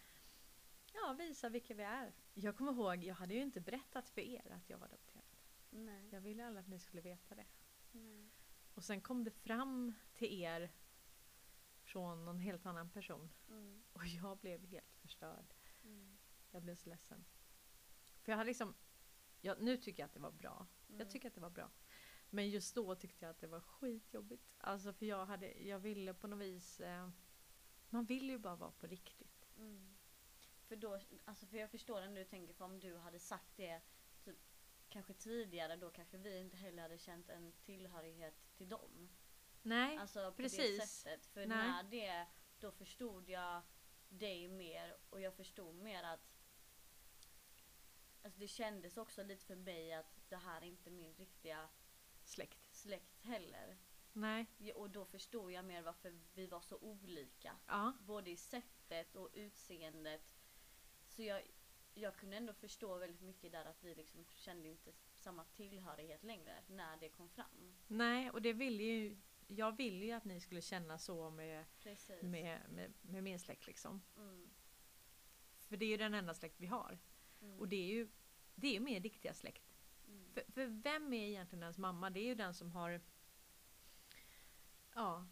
ja, 0.93 1.17
visar 1.19 1.51
vilka 1.51 1.75
vi 1.75 1.83
är. 1.83 2.13
Jag 2.35 2.57
kommer 2.57 2.73
ihåg, 2.73 3.05
jag 3.05 3.15
hade 3.15 3.35
ju 3.35 3.43
inte 3.43 3.61
berättat 3.61 4.09
för 4.09 4.21
er 4.21 4.53
att 4.53 4.71
jag 4.71 4.79
var 4.79 4.87
adopterad. 4.87 5.37
Nej. 5.71 6.09
Jag 6.13 6.21
ville 6.21 6.47
alla 6.47 6.61
att 6.61 6.69
ni 6.69 6.79
skulle 6.79 7.03
veta 7.03 7.35
det. 7.35 7.47
Nej. 7.93 8.31
Och 8.75 8.85
sen 8.85 9.01
kom 9.01 9.25
det 9.25 9.31
fram 9.31 9.95
till 10.15 10.43
er 10.43 10.73
från 11.83 12.25
någon 12.25 12.39
helt 12.39 12.67
annan 12.67 12.91
person. 12.91 13.31
Mm. 13.49 13.83
Och 13.93 14.07
jag 14.07 14.39
blev 14.39 14.67
helt 14.67 14.97
förstörd. 14.97 15.55
Mm. 15.85 16.19
Jag 16.51 16.63
blev 16.63 16.75
så 16.75 16.89
ledsen. 16.91 17.25
För 18.23 18.33
jag 18.33 18.37
hade 18.37 18.49
liksom, 18.49 18.75
ja, 19.41 19.57
nu 19.59 19.77
tycker 19.77 20.03
jag 20.03 20.07
att 20.07 20.15
det 20.15 20.21
var 20.21 20.31
bra. 20.31 20.67
Mm. 20.89 21.01
Jag 21.01 21.11
tycker 21.11 21.29
att 21.29 21.35
det 21.35 21.41
var 21.41 21.51
bra. 21.51 21.71
Men 22.31 22.51
just 22.51 22.75
då 22.75 22.95
tyckte 22.95 23.25
jag 23.25 23.31
att 23.31 23.41
det 23.41 23.47
var 23.47 23.61
skitjobbigt. 23.61 24.55
Alltså 24.59 24.93
för 24.93 25.07
jag, 25.07 25.27
hade, 25.27 25.53
jag 25.63 25.79
ville 25.79 26.15
på 26.15 26.27
något 26.27 26.39
vis... 26.39 26.81
Eh, 26.81 27.09
man 27.91 28.05
vill 28.05 28.31
ju 28.31 28.39
bara 28.39 28.57
vara 28.57 28.71
på 28.71 28.87
riktigt. 28.87 29.49
Mm. 29.57 29.97
För 30.69 30.77
då, 30.77 31.01
alltså 31.25 31.47
för 31.47 31.57
jag 31.57 31.71
förstår 31.71 32.01
ändå 32.01 32.19
du 32.19 32.25
tänker, 32.25 32.55
för 32.55 32.65
om 32.65 32.81
du 32.81 32.97
hade 32.97 33.19
sagt 33.19 33.57
det 33.57 33.81
typ, 34.25 34.39
kanske 34.89 35.15
tidigare 35.15 35.77
då 35.77 35.91
kanske 35.91 36.19
vi 36.19 36.39
inte 36.41 36.57
heller 36.57 36.83
hade 36.83 36.99
känt 36.99 37.29
en 37.29 37.53
tillhörighet 37.53 38.55
till 38.57 38.69
dem. 38.69 39.09
Nej, 39.63 39.97
Alltså 39.97 40.31
på 40.31 40.37
precis. 40.37 40.81
det 40.81 40.87
sättet. 40.87 41.27
För 41.27 41.47
Nej. 41.47 41.69
när 41.69 41.83
det, 41.83 42.27
då 42.61 42.73
förstod 42.73 43.29
jag 43.29 43.63
dig 44.19 44.49
mer 44.49 44.97
och 45.11 45.21
jag 45.21 45.35
förstod 45.35 45.75
mer 45.75 46.03
att 46.03 46.21
Alltså 48.25 48.41
det 48.41 48.49
kändes 48.49 48.97
också 48.97 49.23
lite 49.23 49.45
för 49.45 49.57
mig 49.57 49.93
att 49.93 50.21
det 50.29 50.37
här 50.37 50.63
är 50.63 50.67
inte 50.67 50.91
min 50.91 51.15
riktiga 51.15 51.69
släkt. 52.25 52.75
släkt 52.75 53.23
heller. 53.23 53.77
Nej. 54.13 54.47
Ja, 54.59 54.75
Och 54.75 54.91
då 54.91 55.05
förstod 55.05 55.53
jag 55.53 55.65
mer 55.65 55.83
varför 55.83 56.19
vi 56.35 56.47
var 56.47 56.61
så 56.61 56.77
olika. 56.77 57.57
Ja. 57.67 57.93
Både 58.01 58.31
i 58.31 58.37
sättet 58.37 59.17
och 59.17 59.29
utseendet. 59.33 60.23
Så 61.09 61.23
jag, 61.23 61.43
jag 61.95 62.17
kunde 62.17 62.37
ändå 62.37 62.53
förstå 62.53 62.99
väldigt 62.99 63.21
mycket 63.21 63.53
där 63.53 63.65
att 63.65 63.85
vi 63.85 63.95
liksom 63.95 64.25
kände 64.35 64.69
inte 64.69 64.93
samma 65.15 65.45
tillhörighet 65.45 66.25
längre 66.25 66.63
när 66.67 66.97
det 66.97 67.09
kom 67.09 67.29
fram. 67.29 67.77
Nej, 67.87 68.31
och 68.31 68.43
det 68.43 68.53
ville 68.53 68.83
ju... 68.83 69.17
Jag 69.57 69.77
ville 69.77 70.05
ju 70.05 70.13
att 70.13 70.25
ni 70.25 70.41
skulle 70.41 70.61
känna 70.61 70.99
så 70.99 71.31
med, 71.31 71.65
Precis. 71.83 72.23
med, 72.23 72.61
med, 72.71 72.93
med 73.03 73.23
min 73.23 73.39
släkt 73.39 73.67
liksom. 73.67 74.03
Mm. 74.17 74.51
För 75.69 75.77
det 75.77 75.85
är 75.85 75.89
ju 75.89 75.97
den 75.97 76.15
enda 76.15 76.35
släkt 76.35 76.61
vi 76.61 76.67
har. 76.67 76.99
Mm. 77.43 77.59
Och 77.59 77.69
det 77.69 77.77
är 77.77 77.87
ju 77.87 78.09
det 78.55 78.77
är 78.77 78.81
min 78.81 79.03
riktiga 79.03 79.35
släkt. 79.35 79.75
Mm. 80.09 80.33
För, 80.33 80.53
för 80.53 80.67
vem 80.67 81.13
är 81.13 81.27
egentligen 81.27 81.63
ens 81.63 81.79
mamma? 81.79 82.11
Det 82.11 82.21
är 82.21 82.25
ju 82.25 82.35
den 82.35 82.55
som 82.55 82.71
har 82.71 83.01
ja, 84.95 85.27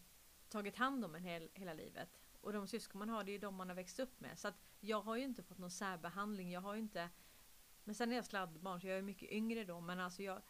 tagit 0.49 0.77
hand 0.77 1.05
om 1.05 1.15
en 1.15 1.25
hel, 1.25 1.51
hela 1.55 1.75
livet. 1.75 2.21
Och 2.41 2.53
de 2.53 2.69
syskon 2.69 2.99
man 2.99 3.09
har, 3.09 3.25
det 3.25 3.31
är 3.31 3.33
ju 3.33 3.39
de 3.39 3.55
man 3.55 3.69
har 3.69 3.77
växt 3.77 4.01
upp 4.01 4.21
med. 4.21 4.39
Så 4.39 4.49
att 4.49 4.63
jag 4.81 5.03
har 5.03 5.17
ju 5.17 5.25
inte 5.25 5.43
fått 5.43 5.59
någon 5.59 5.71
särbehandling. 5.71 6.51
Jag 6.51 6.61
har 6.61 6.75
ju 6.75 6.81
inte... 6.81 7.11
Men 7.85 7.95
sen 7.95 8.13
är 8.13 8.17
jag 8.17 8.25
sladdbarn 8.25 8.81
så 8.81 8.87
jag 8.87 8.99
är 8.99 9.03
mycket 9.03 9.31
yngre 9.31 9.65
då. 9.65 9.81
Men 9.81 10.01
alltså 10.01 10.23
jag... 10.23 10.43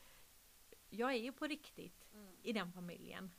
Jag 0.91 1.13
är 1.13 1.19
ju 1.19 1.33
på 1.33 1.47
riktigt 1.47 2.07
Mm. 2.13 2.37
i 2.43 2.53
den 2.53 2.73
familjen. 2.73 3.31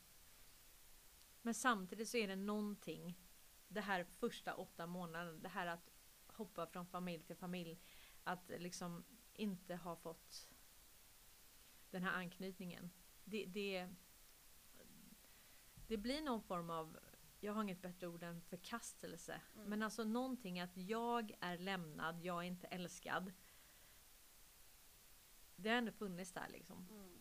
Men 1.41 1.53
samtidigt 1.53 2.09
så 2.09 2.17
är 2.17 2.27
det 2.27 2.35
någonting. 2.35 3.19
Det 3.67 3.81
här 3.81 4.03
första 4.03 4.53
åtta 4.53 4.85
månaderna. 4.85 5.39
Det 5.39 5.49
här 5.49 5.67
att 5.67 5.91
hoppa 6.27 6.67
från 6.67 6.85
familj 6.85 7.23
till 7.23 7.35
familj. 7.35 7.79
Att 8.23 8.51
liksom 8.57 9.03
inte 9.33 9.75
ha 9.75 9.95
fått 9.95 10.47
den 11.89 12.03
här 12.03 12.11
anknytningen. 12.11 12.91
Det, 13.23 13.45
det, 13.45 13.89
det 15.87 15.97
blir 15.97 16.21
någon 16.21 16.41
form 16.41 16.69
av, 16.69 16.99
jag 17.39 17.53
har 17.53 17.63
inget 17.63 17.81
bättre 17.81 18.07
ord 18.07 18.23
än 18.23 18.41
förkastelse. 18.41 19.41
Mm. 19.55 19.69
Men 19.69 19.83
alltså 19.83 20.03
någonting 20.03 20.59
att 20.59 20.77
jag 20.77 21.31
är 21.39 21.57
lämnad, 21.57 22.21
jag 22.21 22.37
är 22.37 22.47
inte 22.47 22.67
älskad. 22.67 23.31
Det 25.55 25.69
har 25.69 25.77
ändå 25.77 25.91
funnits 25.91 26.31
där 26.31 26.49
liksom. 26.49 26.87
Mm. 26.89 27.20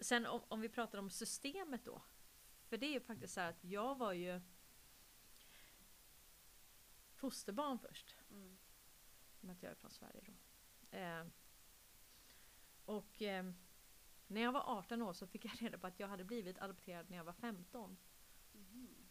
Sen 0.00 0.26
om, 0.26 0.42
om 0.48 0.60
vi 0.60 0.68
pratar 0.68 0.98
om 0.98 1.10
systemet 1.10 1.84
då. 1.84 2.02
För 2.64 2.76
det 2.76 2.86
är 2.86 2.92
ju 2.92 3.00
faktiskt 3.00 3.34
så 3.34 3.40
här 3.40 3.50
att 3.50 3.64
jag 3.64 3.98
var 3.98 4.12
ju 4.12 4.40
fosterbarn 7.14 7.78
först. 7.78 8.16
Mm. 8.30 8.58
Med 9.40 9.52
att 9.52 9.62
jag 9.62 9.72
är 9.72 9.76
från 9.76 9.90
Sverige 9.90 10.22
då. 10.26 10.32
Eh, 10.96 11.26
och 12.84 13.22
eh, 13.22 13.52
när 14.26 14.40
jag 14.40 14.52
var 14.52 14.78
18 14.78 15.02
år 15.02 15.12
så 15.12 15.26
fick 15.26 15.44
jag 15.44 15.62
reda 15.62 15.78
på 15.78 15.86
att 15.86 16.00
jag 16.00 16.08
hade 16.08 16.24
blivit 16.24 16.58
adopterad 16.58 17.10
när 17.10 17.16
jag 17.16 17.24
var 17.24 17.32
15. 17.32 17.96
Mhm. 18.52 19.08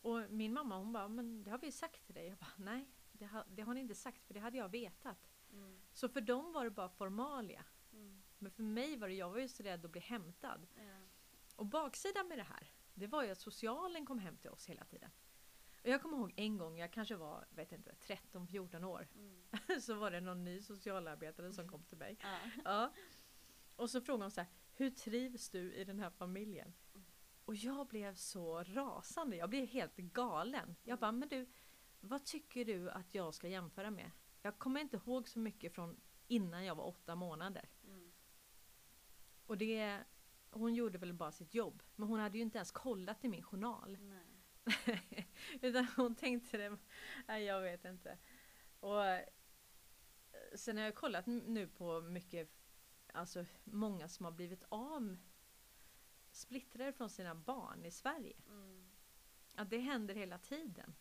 Och 0.00 0.30
min 0.30 0.52
mamma 0.52 0.78
hon 0.78 0.92
bara, 0.92 1.08
men 1.08 1.42
det 1.42 1.50
har 1.50 1.58
vi 1.58 1.72
sagt 1.72 2.06
till 2.06 2.14
dig. 2.14 2.26
Jag 2.26 2.38
bara, 2.38 2.52
nej 2.56 2.88
det 3.12 3.26
har, 3.26 3.44
det 3.48 3.62
har 3.62 3.74
ni 3.74 3.80
inte 3.80 3.94
sagt 3.94 4.24
för 4.24 4.34
det 4.34 4.40
hade 4.40 4.58
jag 4.58 4.68
vetat. 4.68 5.30
Mm. 5.52 5.80
Så 5.92 6.08
för 6.08 6.20
dem 6.20 6.52
var 6.52 6.64
det 6.64 6.70
bara 6.70 6.88
formalia. 6.88 7.64
Mm. 8.40 8.44
Men 8.44 8.50
för 8.52 8.62
mig 8.62 8.96
var 8.96 9.08
det, 9.08 9.14
jag 9.14 9.30
var 9.30 9.38
ju 9.38 9.48
så 9.48 9.62
rädd 9.62 9.84
att 9.84 9.90
bli 9.90 10.00
hämtad. 10.00 10.66
Ja. 10.76 10.82
Och 11.56 11.66
baksidan 11.66 12.28
med 12.28 12.38
det 12.38 12.42
här, 12.42 12.70
det 12.94 13.06
var 13.06 13.24
ju 13.24 13.30
att 13.30 13.38
socialen 13.38 14.06
kom 14.06 14.18
hem 14.18 14.36
till 14.36 14.50
oss 14.50 14.66
hela 14.66 14.84
tiden. 14.84 15.10
Och 15.82 15.88
jag 15.88 16.02
kommer 16.02 16.16
ihåg 16.16 16.32
en 16.36 16.58
gång, 16.58 16.78
jag 16.78 16.92
kanske 16.92 17.16
var 17.16 17.46
vet 17.50 17.72
inte, 17.72 17.92
13-14 17.92 18.84
år, 18.84 19.08
Mm. 19.14 19.80
så 19.80 19.94
var 19.94 20.10
det 20.10 20.20
någon 20.20 20.44
ny 20.44 20.62
socialarbetare 20.62 21.52
som 21.52 21.68
kom 21.68 21.84
till 21.84 21.98
mig. 21.98 22.18
Ja. 22.22 22.38
Ja. 22.64 22.92
Och 23.76 23.90
så 23.90 24.00
frågade 24.00 24.24
hon 24.24 24.30
så 24.30 24.40
här, 24.40 24.50
hur 24.74 24.90
trivs 24.90 25.50
du 25.50 25.72
i 25.72 25.84
den 25.84 25.98
här 25.98 26.10
familjen? 26.10 26.74
Och 27.44 27.54
jag 27.54 27.86
blev 27.86 28.14
så 28.14 28.62
rasande, 28.62 29.36
jag 29.36 29.50
blev 29.50 29.66
helt 29.66 29.96
galen. 29.96 30.76
Jag 30.84 30.98
bara, 30.98 31.12
men 31.12 31.28
du, 31.28 31.46
vad 32.00 32.24
tycker 32.24 32.64
du 32.64 32.90
att 32.90 33.14
jag 33.14 33.34
ska 33.34 33.48
jämföra 33.48 33.90
med? 33.90 34.10
Jag 34.42 34.58
kommer 34.58 34.80
inte 34.80 34.96
ihåg 34.96 35.28
så 35.28 35.38
mycket 35.38 35.74
från 35.74 36.00
innan 36.26 36.64
jag 36.64 36.74
var 36.74 36.86
åtta 36.86 37.14
månader. 37.14 37.68
Och 39.48 39.58
det, 39.58 40.04
hon 40.50 40.74
gjorde 40.74 40.98
väl 40.98 41.12
bara 41.12 41.32
sitt 41.32 41.54
jobb. 41.54 41.82
Men 41.96 42.08
hon 42.08 42.20
hade 42.20 42.38
ju 42.38 42.42
inte 42.42 42.58
ens 42.58 42.70
kollat 42.70 43.24
i 43.24 43.28
min 43.28 43.42
journal. 43.42 43.98
Nej. 44.00 45.28
Utan 45.62 45.86
hon 45.96 46.14
tänkte 46.14 46.56
det, 46.56 46.78
nej 47.26 47.44
jag 47.44 47.60
vet 47.60 47.84
inte. 47.84 48.18
Och 48.80 49.04
eh, 49.06 49.24
sen 50.54 50.76
har 50.76 50.84
jag 50.84 50.94
kollat 50.94 51.26
nu 51.26 51.68
på 51.68 52.00
mycket, 52.00 52.50
alltså 53.12 53.44
många 53.64 54.08
som 54.08 54.24
har 54.24 54.32
blivit 54.32 54.64
av 54.68 55.16
splittrade 56.30 56.92
från 56.92 57.10
sina 57.10 57.34
barn 57.34 57.84
i 57.84 57.90
Sverige. 57.90 58.36
Mm. 58.48 58.88
Att 59.54 59.70
det 59.70 59.78
händer 59.78 60.14
hela 60.14 60.38
tiden. 60.38 60.94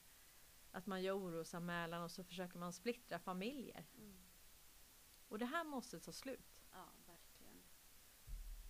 Att 0.71 0.85
man 0.85 1.03
gör 1.03 1.17
orosanmälan 1.17 2.03
och 2.03 2.11
så 2.11 2.23
försöker 2.23 2.59
man 2.59 2.73
splittra 2.73 3.19
familjer. 3.19 3.85
Mm. 3.97 4.17
Och 5.27 5.39
det 5.39 5.45
här 5.45 5.63
måste 5.63 5.99
ta 5.99 6.11
slut. 6.11 6.56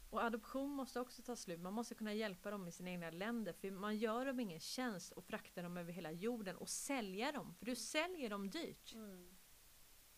Och 0.09 0.23
adoption 0.23 0.69
måste 0.69 0.99
också 0.99 1.21
ta 1.21 1.35
slut. 1.35 1.59
Man 1.59 1.73
måste 1.73 1.95
kunna 1.95 2.13
hjälpa 2.13 2.51
dem 2.51 2.67
i 2.67 2.71
sina 2.71 2.89
egna 2.89 3.09
länder. 3.09 3.53
För 3.53 3.71
man 3.71 3.97
gör 3.97 4.25
dem 4.25 4.39
ingen 4.39 4.59
tjänst 4.59 5.11
och 5.11 5.23
fraktar 5.23 5.63
dem 5.63 5.77
över 5.77 5.93
hela 5.93 6.11
jorden 6.11 6.57
och 6.57 6.69
sälja 6.69 7.31
dem. 7.31 7.55
För 7.55 7.65
du 7.65 7.75
säljer 7.75 8.29
dem 8.29 8.49
dyrt. 8.49 8.93
Mm. 8.93 9.37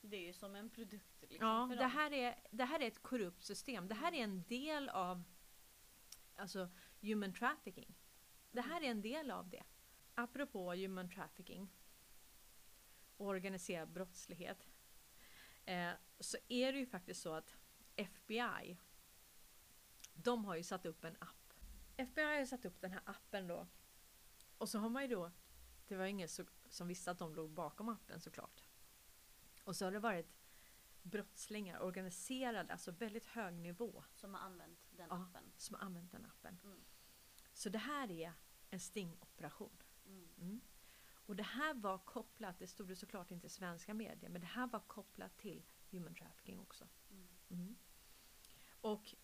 Det 0.02 0.18
är 0.18 0.22
ju 0.22 0.34
som 0.34 0.56
en 0.56 0.70
produkt 0.70 1.22
liksom 1.22 1.48
Ja, 1.48 1.76
det 1.76 1.88
här, 1.88 2.14
är, 2.14 2.36
det 2.52 2.64
här 2.64 2.80
är 2.80 2.88
ett 2.88 3.02
korrupt 3.02 3.44
system. 3.44 3.88
Det 3.88 3.96
här 3.96 4.14
är 4.14 4.24
en 4.24 4.44
del 4.44 4.90
av 4.90 5.24
alltså, 6.36 6.70
human 7.02 7.34
trafficking. 7.34 7.96
Det 8.52 8.62
här 8.62 8.82
är 8.82 8.92
en 8.92 9.02
del 9.02 9.32
av 9.32 9.50
det. 9.50 9.64
Apropå 10.16 10.74
human 10.74 11.10
trafficking 11.10 11.70
och 13.18 13.28
organiserad 13.28 13.90
brottslighet 13.90 14.68
eh, 15.66 15.92
så 16.20 16.38
är 16.48 16.74
det 16.74 16.80
ju 16.80 16.86
faktiskt 16.86 17.22
så 17.22 17.34
att 17.34 17.56
FBI 17.96 18.78
de 20.24 20.46
har 20.46 20.56
ju 20.56 20.64
satt 20.64 20.86
upp 20.86 21.04
en 21.04 21.16
app. 21.20 21.54
FBI 21.98 22.24
har 22.26 22.40
ju 22.40 22.46
satt 22.48 22.66
upp 22.66 22.82
den 22.82 22.92
här 22.92 23.02
appen 23.06 23.48
då 23.48 23.68
och 24.58 24.70
så 24.70 24.80
har 24.80 24.90
man 24.90 25.02
ju 25.02 25.08
då 25.16 25.32
det 25.88 25.96
var 25.96 26.06
ingen 26.06 26.28
så, 26.30 26.46
som 26.70 26.88
visste 26.88 27.12
att 27.12 27.18
de 27.20 27.36
låg 27.36 27.50
bakom 27.50 27.90
appen 27.90 28.22
såklart. 28.22 28.64
Och 29.64 29.76
så 29.76 29.86
har 29.86 29.92
det 29.92 30.00
varit 30.00 30.28
brottslingar, 31.02 31.80
organiserade, 31.82 32.72
alltså 32.74 32.92
väldigt 32.92 33.26
hög 33.26 33.54
nivå 33.54 34.04
Som 34.16 34.34
har 34.34 34.42
använt 34.42 34.80
den 34.92 35.08
Ja. 35.10 35.16
appen. 35.16 35.52
som 35.58 35.76
har 35.76 35.82
använt 35.82 36.12
den 36.12 36.26
appen. 36.26 36.60
Mm. 36.64 36.84
Så 37.54 37.70
det 37.70 37.78
här 37.78 38.12
är 38.12 38.34
en 38.70 38.80
stingoperation. 38.80 39.82
Mm. 40.06 40.30
Mm. 40.38 40.62
Och 41.12 41.36
det 41.36 41.44
här 41.44 41.74
var 41.74 41.98
kopplat, 41.98 42.60
det 42.60 42.68
stod 42.68 42.88
det 42.88 42.96
såklart 42.96 43.32
inte 43.32 43.48
i 43.48 43.50
svenska 43.50 43.94
medier, 43.94 44.30
men 44.30 44.42
det 44.42 44.48
här 44.48 44.68
var 44.68 44.80
kopplat 44.80 45.38
till 45.38 45.64
human 45.92 46.16
trafficking 46.16 46.60
också. 46.60 46.88
Mm. 47.12 47.28
Mm. 47.50 47.76
Och 48.82 49.16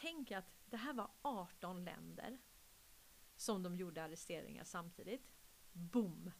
tänk 0.00 0.30
att 0.30 0.52
det 0.70 0.76
här 0.76 0.92
var 0.92 1.10
18 1.22 1.84
länder 1.84 2.38
som 3.36 3.62
de 3.62 3.76
gjorde 3.76 4.02
arresteringar 4.04 4.64
samtidigt. 4.64 5.32
Boom! 5.72 6.30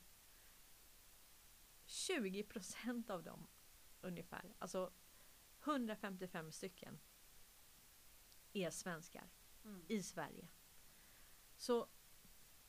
20 1.84 2.42
procent 2.42 3.10
av 3.10 3.22
dem 3.22 3.46
ungefär, 4.00 4.54
alltså 4.58 4.92
155 5.64 6.52
stycken 6.52 6.98
är 8.52 8.70
svenskar 8.70 9.24
Mm. 9.64 9.84
i 9.88 10.02
Sverige. 10.02 10.48
Så 11.56 11.88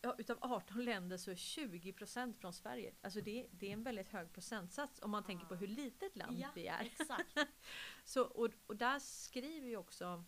ja, 0.02 0.16
utav 0.18 0.38
18 0.42 0.86
länder 0.86 1.18
så 1.18 1.32
är 1.32 1.36
20 1.36 1.94
procent 1.94 2.38
från 2.38 2.54
Sverige. 2.54 2.96
Alltså 3.02 3.22
det, 3.22 3.48
det 3.52 3.68
är 3.70 3.74
en 3.74 3.84
väldigt 3.84 4.08
hög 4.10 4.34
procentsats 4.34 5.00
om 5.02 5.12
man 5.12 5.24
tänker 5.24 5.46
på 5.46 5.54
Ah. 5.54 5.58
hur 5.58 5.68
litet 5.68 6.16
land 6.16 6.40
Ja, 6.40 6.50
vi 6.56 6.68
är. 6.68 6.80
exakt. 6.82 7.38
Så, 8.06 8.24
och, 8.24 8.50
och 8.68 8.76
där 8.78 9.00
skriver 9.00 9.68
ju 9.68 9.78
också 9.78 10.24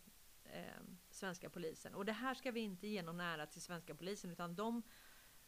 eh, 0.52 0.82
svenska 1.10 1.50
polisen. 1.50 1.94
Och 1.94 2.04
det 2.04 2.12
här 2.12 2.34
ska 2.34 2.50
vi 2.50 2.60
inte 2.60 2.86
ge 2.86 3.02
någon 3.02 3.20
ära 3.20 3.46
till 3.46 3.60
svenska 3.62 3.94
polisen 3.94 4.30
utan 4.30 4.54
de, 4.54 4.82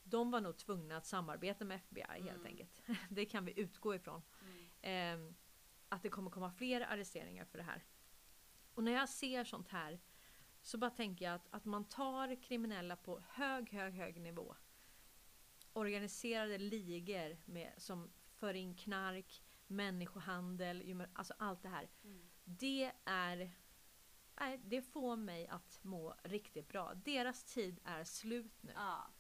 de 0.03 0.31
var 0.31 0.41
nog 0.41 0.57
tvungna 0.59 0.97
att 0.97 1.07
samarbeta 1.07 1.65
med 1.65 1.77
FBI 1.77 2.03
helt 2.03 2.31
Mm. 2.31 2.47
enkelt. 2.47 2.83
Det 3.11 3.25
kan 3.25 3.45
vi 3.45 3.61
utgå 3.61 3.95
ifrån. 3.95 4.23
Mm. 4.83 5.27
Eh, 5.29 5.35
att 5.89 6.03
det 6.03 6.09
kommer 6.09 6.31
komma 6.31 6.51
fler 6.51 6.81
arresteringar 6.81 7.45
för 7.45 7.59
det 7.59 7.65
här. 7.65 7.85
Och 8.75 8.85
när 8.85 8.93
jag 8.93 9.09
ser 9.09 9.45
sånt 9.45 9.69
här 9.69 10.01
så 10.63 10.79
bara 10.79 10.91
tänker 10.91 11.25
jag 11.25 11.35
att, 11.35 11.47
att 11.51 11.65
man 11.65 11.85
tar 11.85 12.43
kriminella 12.43 12.97
på 12.97 13.21
hög, 13.29 13.71
hög, 13.71 13.95
hög 13.95 14.21
nivå. 14.21 14.57
Organiserade 15.73 16.59
ligor 16.59 17.37
med, 17.45 17.73
som 17.79 18.13
för 18.35 18.55
in 18.55 18.75
knark, 18.75 19.43
människohandel, 19.67 21.07
alltså 21.13 21.35
allt 21.39 21.63
det 21.63 21.69
här. 21.69 21.91
Mm. 22.05 22.31
Det 22.45 22.93
är 23.05 23.51
nej, 24.43 24.61
det 24.65 24.83
får 24.83 25.17
mig 25.17 25.49
att 25.49 25.85
må 25.85 26.15
riktigt 26.23 26.69
bra. 26.69 26.95
Deras 26.95 27.45
tid 27.45 27.81
är 27.85 28.05
slut 28.05 28.63
nu. 28.63 28.73
Ja. 28.75 29.11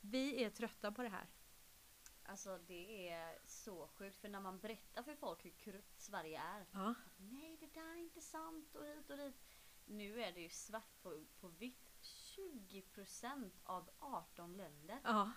Vi 0.00 0.44
är 0.44 0.50
trötta 0.50 0.92
på 0.92 1.02
det 1.02 1.08
här. 1.08 1.28
Alltså 2.22 2.58
det 2.58 3.08
är 3.08 3.38
så 3.44 3.88
sjukt 3.88 4.20
för 4.20 4.28
när 4.28 4.40
man 4.40 4.58
berättar 4.58 5.02
för 5.02 5.14
folk 5.14 5.44
hur 5.44 5.50
korrupt 5.50 6.00
Sverige 6.00 6.40
är. 6.40 6.66
Ja. 6.70 6.94
Nej 7.16 7.56
det 7.60 7.74
där 7.74 7.90
är 7.90 7.96
inte 7.96 8.20
sant 8.20 8.74
och 8.74 8.86
hit 8.86 9.10
och 9.10 9.16
dit. 9.16 9.36
Nu 9.84 10.22
är 10.22 10.32
det 10.32 10.40
ju 10.40 10.48
svart 10.48 11.02
på, 11.02 11.24
på 11.40 11.48
vitt. 11.48 11.80
20% 12.02 13.50
av 13.64 13.90
18 13.98 14.56
länder. 14.56 15.00
ja. 15.04 15.32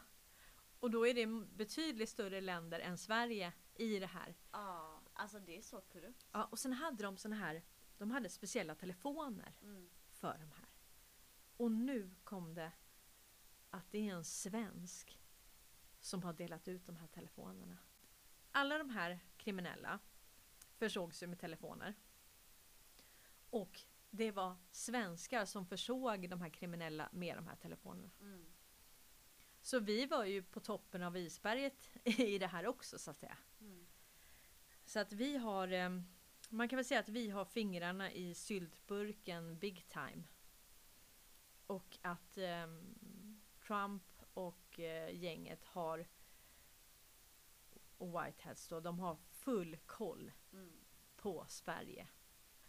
Och 0.79 0.91
då 0.91 1.07
är 1.07 1.13
det 1.13 1.27
betydligt 1.57 2.09
större 2.09 2.41
länder 2.41 2.79
än 2.79 2.97
Sverige 2.97 3.53
i 3.75 3.99
det 3.99 4.07
här. 4.07 4.35
Ja, 4.51 5.01
alltså 5.13 5.39
det 5.39 5.57
är 5.57 5.61
så 5.61 5.81
korrupt. 5.81 6.25
Ja, 6.31 6.43
och 6.45 6.59
sen 6.59 6.73
hade 6.73 7.03
de 7.03 7.17
såna 7.17 7.35
här, 7.35 7.63
de 7.97 8.11
hade 8.11 8.29
speciella 8.29 8.75
telefoner 8.75 9.53
Mm. 9.61 9.89
för 10.11 10.33
de 10.37 10.51
här. 10.51 10.69
Och 11.57 11.71
nu 11.71 12.15
kom 12.23 12.53
det 12.53 12.71
att 13.69 13.91
det 13.91 14.09
är 14.09 14.13
en 14.15 14.23
svensk 14.25 15.19
som 15.99 16.23
har 16.23 16.33
delat 16.33 16.67
ut 16.67 16.85
de 16.85 16.95
här 16.95 17.07
telefonerna. 17.07 17.77
Alla 18.51 18.77
de 18.77 18.89
här 18.89 19.19
kriminella 19.37 19.99
försågs 20.77 21.23
ju 21.23 21.27
med 21.27 21.39
telefoner. 21.39 21.93
Och 23.49 23.81
det 24.09 24.31
var 24.31 24.55
svenskar 24.71 25.45
som 25.45 25.65
försåg 25.65 26.29
de 26.29 26.41
här 26.41 26.49
kriminella 26.49 27.09
med 27.11 27.37
de 27.37 27.47
här 27.47 27.55
telefonerna. 27.55 28.09
Mm. 28.21 28.45
Så 29.61 29.79
vi 29.79 30.05
var 30.05 30.25
ju 30.25 30.43
på 30.43 30.59
toppen 30.59 31.03
av 31.03 31.17
isberget 31.17 31.89
i 32.03 32.37
det 32.37 32.47
här 32.47 32.67
också 32.67 32.99
så 32.99 33.11
att 33.11 33.17
säga. 33.17 33.37
Mm. 33.61 33.87
Så 34.85 34.99
att 34.99 35.13
vi 35.13 35.37
har, 35.37 35.67
eh, 35.67 35.89
man 36.49 36.69
kan 36.69 36.77
väl 36.77 36.85
säga 36.85 36.99
att 36.99 37.09
vi 37.09 37.29
har 37.29 37.45
fingrarna 37.45 38.11
i 38.11 38.33
syltburken 38.33 39.59
big 39.59 39.87
time. 39.87 40.23
Och 41.67 41.97
att 42.01 42.37
eh, 42.37 42.67
Trump 43.67 44.03
och 44.33 44.79
eh, 44.79 45.15
gänget 45.23 45.63
har, 45.63 46.07
och 47.97 48.07
Whiteheads 48.25 48.67
då, 48.67 48.79
de 48.79 48.99
har 48.99 49.15
full 49.29 49.77
koll 49.85 50.31
Mm. 50.53 50.71
på 51.15 51.45
Sverige. 51.49 52.07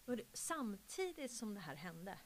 Och 0.05 0.21
Samtidigt 0.33 1.33
som 1.33 1.55
det 1.55 1.61
här 1.61 1.75
hände, 1.77 2.19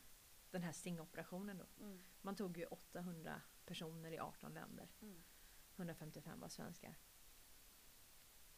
den 0.51 0.62
här 0.62 0.73
stingoperationen 0.73 1.59
då, 1.59 1.67
Mm. 1.85 2.05
man 2.23 2.37
tog 2.37 2.57
ju 2.57 2.65
800 2.67 3.43
personer 3.67 4.12
i 4.12 4.19
18 4.19 4.55
länder. 4.55 4.88
Mm. 5.03 5.23
155 5.77 6.41
var 6.41 6.49
svenskar. 6.49 6.95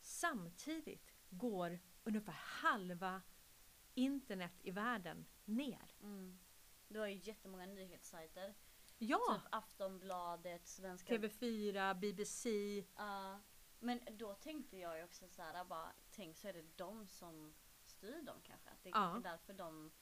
Samtidigt 0.00 1.12
går 1.30 1.78
ungefär 2.04 2.32
halva 2.32 3.22
internet 3.94 4.52
i 4.62 4.70
världen 4.70 5.26
ner. 5.44 5.94
Mm. 6.00 6.38
Du 6.88 6.98
har 6.98 7.06
ju 7.06 7.20
jättemånga 7.22 7.66
nyhetssajter. 7.66 8.54
Ja! 8.98 9.40
Typ 9.42 9.54
Aftonbladet, 9.54 10.66
Svenska... 10.66 11.14
TV4, 11.14 11.94
BBC. 11.94 12.48
Ja. 12.96 13.40
men 13.78 14.00
då 14.12 14.34
tänkte 14.34 14.76
jag 14.76 14.98
ju 14.98 15.04
också 15.04 15.28
så 15.28 15.42
här, 15.42 15.64
bara, 15.64 15.92
tänk 16.10 16.36
så 16.36 16.48
är 16.48 16.52
det 16.52 16.64
de 16.76 17.06
som 17.06 17.54
styr 17.86 18.22
dem 18.22 18.40
kanske. 18.42 18.70
Att 18.70 18.82
det 18.82 18.88
Ja. 18.88 19.16
är 19.16 19.20
därför 19.20 19.52
de 19.54 19.92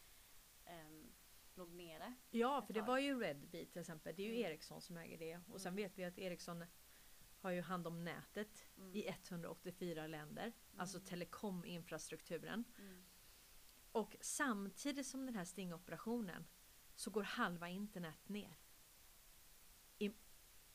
um, 0.66 1.12
låg 1.54 1.72
nere. 1.72 2.14
Ja, 2.30 2.62
för 2.62 2.72
det 2.74 2.82
var 2.82 2.98
ju 2.98 3.20
Redbeat 3.20 3.70
till 3.72 3.80
exempel. 3.80 4.14
Det 4.16 4.22
är 4.22 4.26
ju 4.26 4.34
Mm. 4.36 4.50
Ericsson 4.52 4.80
som 4.80 4.96
äger 4.96 5.18
det. 5.18 5.40
Och 5.48 5.60
sen 5.60 5.72
Mm. 5.72 5.82
vet 5.84 5.98
vi 5.98 6.04
att 6.04 6.18
Ericsson 6.18 6.64
har 7.42 7.50
ju 7.50 7.60
hand 7.60 7.86
om 7.86 8.04
nätet 8.04 8.66
mm. 8.76 8.94
i 8.94 9.08
184 9.08 10.06
länder, 10.06 10.44
alltså 10.44 10.70
mm. 10.70 10.80
alltså 10.80 11.00
telekominfrastrukturen. 11.00 12.64
Mm. 12.78 13.04
Och 13.92 14.16
samtidigt 14.20 15.06
som 15.06 15.26
den 15.26 15.34
här 15.34 15.44
stingoperationen 15.44 16.46
så 16.94 17.10
går 17.10 17.22
halva 17.22 17.68
internet 17.68 18.28
ner. 18.28 18.56
I, 19.98 20.12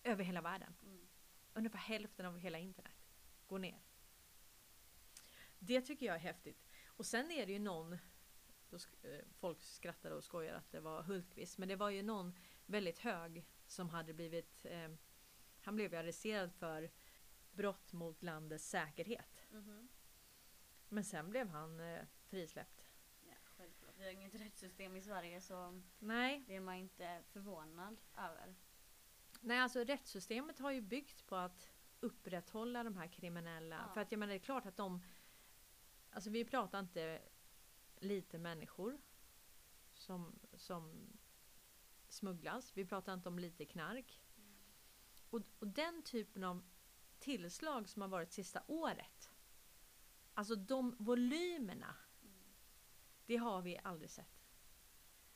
över 0.04 0.24
hela 0.24 0.42
världen. 0.42 0.74
Mm. 0.84 1.08
Ungefär 1.54 1.80
hälften 1.80 2.26
av 2.26 2.38
hela 2.38 2.58
internet 2.58 3.08
går 3.48 3.60
ner. 3.60 3.82
Det 5.60 5.82
tycker 5.82 6.06
jag 6.06 6.16
är 6.16 6.20
häftigt. 6.20 6.66
Och 6.86 7.06
sen 7.06 7.32
är 7.32 7.46
det 7.46 7.52
ju 7.52 7.60
någon, 7.60 7.98
då 8.70 8.78
eh, 9.02 9.26
folk 9.40 9.62
skrattade 9.62 10.16
och 10.16 10.24
skojade 10.24 10.58
att 10.58 10.72
det 10.72 10.80
var 10.80 11.04
Hultqvist, 11.04 11.58
men 11.58 11.68
det 11.68 11.76
var 11.76 11.90
ju 11.90 12.04
någon 12.04 12.34
väldigt 12.66 13.00
hög 13.00 13.46
som 13.68 13.90
hade 13.90 14.14
blivit, 14.14 14.66
eh, 14.66 14.90
han 15.68 15.76
blev 15.76 15.94
ju 15.94 16.00
arresterad 16.00 16.54
för 16.54 16.92
brott 17.52 17.94
mot 17.94 18.24
landets 18.24 18.70
säkerhet. 18.70 19.48
Mm. 19.52 19.88
Men 20.90 21.04
sen 21.04 21.30
blev 21.30 21.48
han 21.48 21.80
eh, 21.80 22.02
frisläppt. 22.28 22.88
Ja, 23.22 23.36
självklart. 23.58 23.94
Vi 23.98 24.04
har 24.04 24.12
inget 24.12 24.36
rättssystem 24.36 24.96
i 24.96 25.02
Sverige 25.02 25.42
så 25.42 25.82
Nej. 26.00 26.44
det 26.48 26.56
är 26.56 26.60
man 26.60 26.76
inte 26.76 27.24
förvånad 27.32 28.02
över. 28.18 28.56
Nej, 29.42 29.60
alltså 29.60 29.84
rättssystemet 29.84 30.60
har 30.60 30.72
ju 30.72 30.82
byggt 30.82 31.26
på 31.26 31.36
att 31.36 31.72
upprätthålla 32.00 32.84
de 32.84 32.98
här 32.98 33.08
kriminella. 33.08 33.86
Ja. 33.88 33.94
För 33.94 34.02
att 34.02 34.12
jag 34.12 34.20
menar 34.20 34.34
det 34.34 34.38
är 34.38 34.44
klart 34.44 34.66
att 34.66 34.78
de 34.78 35.02
Alltså 36.10 36.30
vi 36.30 36.46
pratar 36.46 36.80
inte 36.80 37.22
lite 37.96 38.38
människor 38.38 39.02
som, 39.94 40.40
som 40.54 41.14
smugglas. 42.08 42.78
Vi 42.78 42.86
pratar 42.86 43.14
inte 43.14 43.30
om 43.30 43.40
lite 43.40 43.66
knark. 43.66 44.22
Och, 45.38 45.44
och 45.60 45.68
den 45.68 46.04
typen 46.04 46.44
av 46.44 46.64
tillslag 47.20 47.90
som 47.90 48.02
har 48.02 48.10
varit 48.10 48.32
sista 48.32 48.64
året. 48.68 49.32
Alltså 50.34 50.56
de 50.56 50.96
volymerna. 51.00 51.96
Det 53.26 53.38
har 53.38 53.62
vi 53.62 53.78
aldrig 53.78 54.10
sett. 54.10 54.38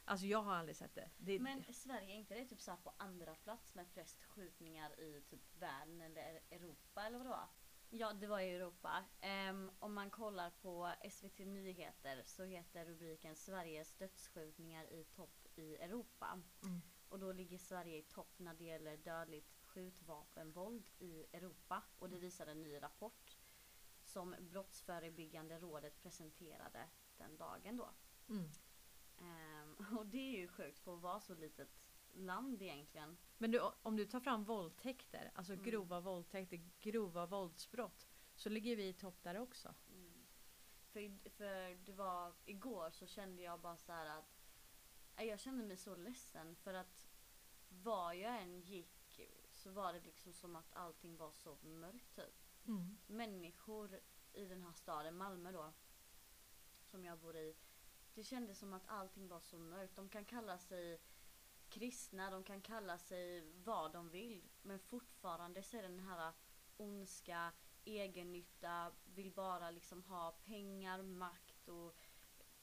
Alltså 0.05 0.25
jag 0.25 0.41
har 0.41 0.55
aldrig 0.55 0.75
sett 0.75 0.95
det. 0.95 1.09
det 1.17 1.39
Men 1.39 1.73
Sverige, 1.73 2.15
är 2.15 2.17
inte 2.17 2.35
det 2.35 2.45
typ 2.45 2.61
så 2.61 2.77
på 2.77 2.93
andra 2.97 3.35
plats 3.35 3.75
med 3.75 3.87
flest 3.87 4.23
skjutningar 4.23 4.99
i 4.99 5.21
typ 5.21 5.41
världen 5.59 6.01
eller 6.01 6.41
Europa 6.51 7.05
eller 7.05 7.17
vadå? 7.17 7.49
Ja, 7.89 8.13
det 8.13 8.27
var 8.27 8.39
i 8.39 8.55
Europa. 8.55 9.05
Um, 9.49 9.71
om 9.79 9.93
man 9.93 10.09
kollar 10.09 10.49
på 10.49 10.91
SVT 11.11 11.39
Nyheter 11.39 12.21
så 12.25 12.43
heter 12.43 12.85
rubriken 12.85 13.35
Sveriges 13.35 13.93
dödsskjutningar 13.93 14.93
i 14.93 15.03
topp 15.03 15.47
i 15.55 15.75
Europa. 15.75 16.41
Mm. 16.63 16.81
Och 17.09 17.19
då 17.19 17.31
ligger 17.31 17.57
Sverige 17.57 17.97
i 17.97 18.01
topp 18.01 18.33
när 18.37 18.53
det 18.53 18.63
gäller 18.63 18.97
dödligt 18.97 19.60
skjutvapenvåld 19.73 20.89
i 20.99 21.25
Europa. 21.33 21.83
Och 21.99 22.09
det 22.09 22.19
visar 22.19 22.47
en 22.47 22.61
ny 22.61 22.81
rapport 22.81 23.37
som 24.03 24.35
Brottsförebyggande 24.39 25.59
rådet 25.59 26.01
presenterade 26.01 26.89
den 27.17 27.37
dagen 27.37 27.77
då. 27.77 27.89
Mm. 28.29 28.51
Um, 29.17 29.97
och 29.97 30.05
det 30.05 30.17
är 30.17 30.39
ju 30.39 30.47
sjukt 30.47 30.79
för 30.79 30.95
att 30.95 31.01
vara 31.01 31.19
så 31.19 31.35
litet 31.35 31.91
land 32.13 32.61
egentligen. 32.61 33.17
Men 33.37 33.51
du, 33.51 33.61
om 33.81 33.95
du 33.95 34.05
tar 34.05 34.19
fram 34.19 34.43
våldtäkter, 34.43 35.31
alltså 35.35 35.53
mm. 35.53 35.65
grova 35.65 35.99
våldtäkter, 35.99 36.69
grova 36.79 37.25
våldsbrott, 37.25 38.07
så 38.35 38.49
ligger 38.49 38.75
vi 38.75 38.87
i 38.87 38.93
topp 38.93 39.23
där 39.23 39.39
också. 39.39 39.73
Mm. 39.89 40.11
För, 40.91 41.29
för 41.29 41.75
det 41.85 41.93
var 41.93 42.33
igår 42.45 42.89
så 42.91 43.07
kände 43.07 43.41
jag 43.41 43.59
bara 43.59 43.77
så 43.77 43.91
att 43.91 44.41
jag 45.17 45.39
kände 45.39 45.63
mig 45.63 45.77
så 45.77 45.95
ledsen 45.95 46.55
för 46.55 46.73
att 46.73 47.07
var 47.69 48.13
jag 48.13 48.41
än 48.41 48.61
gick 48.61 49.00
så 49.61 49.71
var 49.71 49.93
det 49.93 49.99
liksom 49.99 50.33
som 50.33 50.55
att 50.55 50.73
allting 50.73 51.17
var 51.17 51.31
så 51.31 51.57
mörkt 51.61 52.15
typ. 52.15 52.67
Mm. 52.67 52.97
Människor 53.07 53.99
i 54.33 54.45
den 54.45 54.61
här 54.61 54.73
staden, 54.73 55.17
Malmö 55.17 55.51
då, 55.51 55.73
som 56.83 57.05
jag 57.05 57.19
bor 57.19 57.35
i. 57.35 57.55
Det 58.13 58.23
kändes 58.23 58.59
som 58.59 58.73
att 58.73 58.87
allting 58.87 59.27
var 59.27 59.39
så 59.39 59.57
mörkt. 59.57 59.95
De 59.95 60.09
kan 60.09 60.25
kalla 60.25 60.57
sig 60.57 61.01
kristna, 61.69 62.31
de 62.31 62.43
kan 62.43 62.61
kalla 62.61 62.97
sig 62.97 63.51
vad 63.63 63.93
de 63.93 64.09
vill. 64.09 64.49
Men 64.61 64.79
fortfarande 64.79 65.63
så 65.63 65.77
är 65.77 65.81
det 65.81 65.87
den 65.87 65.99
här 65.99 66.33
ondska, 66.77 67.53
egennytta, 67.85 68.91
vill 69.05 69.31
bara 69.31 69.71
liksom 69.71 70.03
ha 70.03 70.31
pengar, 70.31 71.01
makt 71.01 71.67
och 71.67 71.95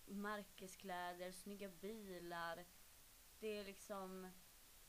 märkeskläder, 0.04 1.32
snygga 1.32 1.68
bilar. 1.68 2.66
Det 3.38 3.58
är 3.58 3.64
liksom... 3.64 4.30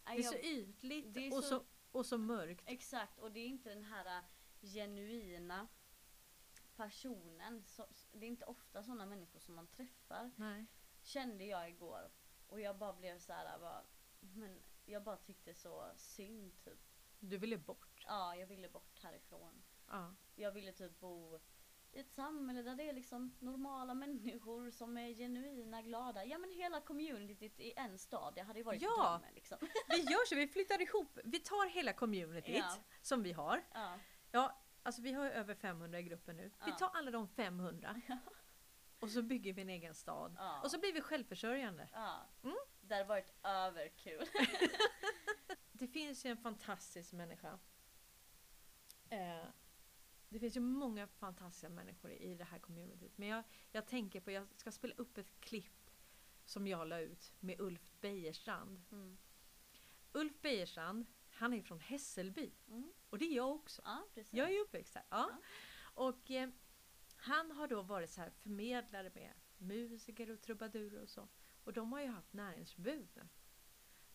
Det 0.06 0.12
är 0.12 0.24
så 0.24 0.36
ytligt 0.36 1.17
är 1.17 1.38
och, 1.38 1.43
så, 1.43 1.50
så, 1.50 1.65
och 1.91 2.06
så 2.06 2.17
mörkt. 2.17 2.63
Exakt, 2.67 3.19
och 3.19 3.32
det 3.32 3.39
är 3.39 3.47
inte 3.47 3.69
den 3.69 3.84
här 3.84 4.23
genuina 4.62 5.67
personen. 6.75 7.63
Så, 7.65 7.86
det 8.12 8.25
är 8.25 8.30
inte 8.30 8.45
ofta 8.45 8.84
sådana 8.84 9.06
människor 9.06 9.39
som 9.39 9.56
man 9.56 9.67
träffar. 9.67 10.32
Nej. 10.36 10.65
Kände 11.02 11.43
jag 11.43 11.69
igår. 11.69 12.12
Och 12.47 12.62
jag 12.62 12.78
bara 12.78 12.93
blev 12.93 13.19
så 13.19 13.34
här, 13.34 13.60
bara, 13.60 13.84
men 14.19 14.63
jag 14.86 15.04
bara 15.04 15.17
tyckte 15.17 15.54
så 15.54 15.91
synd 15.95 16.63
typ. 16.63 16.80
Du 17.19 17.38
ville 17.38 17.58
bort? 17.58 18.04
Ja, 18.06 18.36
jag 18.36 18.47
ville 18.47 18.69
bort 18.69 18.99
härifrån. 18.99 19.63
Ja. 19.88 20.15
Jag 20.36 20.52
ville 20.52 20.71
typ 20.71 20.99
bo 20.99 21.39
i 21.91 21.99
ett 21.99 22.12
samhälle 22.12 22.62
där 22.62 22.75
det 22.75 22.89
är 22.89 22.93
liksom 22.93 23.36
normala 23.39 23.93
människor 23.93 24.71
som 24.71 24.97
är 24.97 25.13
genuina, 25.13 25.82
glada. 25.82 26.25
Ja 26.25 26.38
men 26.38 26.49
hela 26.49 26.82
communityt 26.82 27.60
i 27.60 27.73
en 27.75 27.97
stad, 27.97 28.34
det 28.36 28.41
hade 28.41 28.60
ju 28.60 28.63
varit 28.63 28.82
ja. 28.82 29.19
drömmen 29.19 29.36
liksom. 29.36 29.58
Vi 29.89 30.02
gör 30.02 30.25
så, 30.25 30.36
vi 30.36 30.47
flyttar 30.47 30.82
ihop. 30.82 31.19
Vi 31.23 31.39
tar 31.39 31.69
hela 31.69 31.93
communityt 31.93 32.56
ja. 32.56 32.75
som 33.02 33.23
vi 33.23 33.32
har. 33.32 33.63
Ja. 33.73 33.99
ja, 34.32 34.58
alltså 34.84 35.02
vi 35.02 35.12
har 35.12 35.25
ju 35.25 35.32
över 35.32 35.56
500 35.56 35.99
i 35.99 36.04
gruppen 36.04 36.38
nu. 36.38 36.52
Vi 36.65 36.71
tar 36.71 36.89
alla 36.93 37.12
de 37.12 37.28
500. 37.28 38.02
Och 38.99 39.10
så 39.10 39.21
bygger 39.21 39.54
vi 39.54 39.62
en 39.62 39.69
egen 39.69 39.95
stad. 39.95 40.38
Och 40.63 40.71
så 40.71 40.80
blir 40.80 40.93
vi 40.93 41.02
självförsörjande. 41.02 41.89
Mm? 42.43 42.56
Det 42.82 42.95
hade 42.95 43.08
varit 43.08 43.34
överkul. 43.43 44.25
det 45.71 45.88
finns 45.88 46.25
ju 46.25 46.30
en 46.30 46.38
fantastisk 46.38 47.13
människa. 47.13 47.60
Eh, 49.10 49.43
det 50.30 50.39
finns 50.39 50.58
ju 50.58 50.60
många 50.60 51.08
fantastiska 51.08 51.70
människor 51.70 52.12
i 52.12 52.36
det 52.36 52.44
här 52.44 52.60
communityt. 52.60 53.18
Men 53.18 53.28
jag, 53.28 53.44
jag 53.72 53.88
tänker 53.88 54.20
på, 54.20 54.32
jag 54.32 54.48
ska 54.56 54.72
spela 54.72 54.94
upp 54.98 55.18
ett 55.18 55.39
klipp 55.39 55.92
som 56.46 56.68
jag 56.68 56.88
la 56.88 57.00
ut 57.00 57.34
med 57.39 57.62
Ulf 57.62 57.92
Bejerstrand. 58.02 58.82
Mm. 58.92 59.18
Ulf 60.12 60.42
Bejerstrand, 60.42 61.06
han 61.30 61.54
är 61.54 61.62
från 61.62 61.80
Hässelby. 61.80 62.52
Mm. 62.68 62.94
Och 63.10 63.18
det 63.18 63.26
är 63.26 63.36
jag 63.36 63.56
också. 63.56 63.82
Ja, 63.86 64.08
jag 64.30 64.52
är 64.52 64.60
uppväxt 64.60 64.96
här. 64.96 65.06
Ja. 65.10 65.30
ja. 65.32 65.38
Och 65.94 66.32
eh, 66.32 66.50
han 67.15 67.52
har 67.52 67.68
då 67.68 67.82
varit 67.82 68.10
så 68.10 68.22
här 68.22 68.30
förmedlare 68.30 69.12
med 69.15 69.34
musiker 69.58 70.32
och 70.32 70.42
trubadurer 70.42 71.02
och 71.02 71.10
så. 71.10 71.28
Och 71.63 71.74
de 71.74 71.92
har 71.92 72.02
ju 72.02 72.08
haft 72.08 72.34
näringsförbud. 72.34 73.22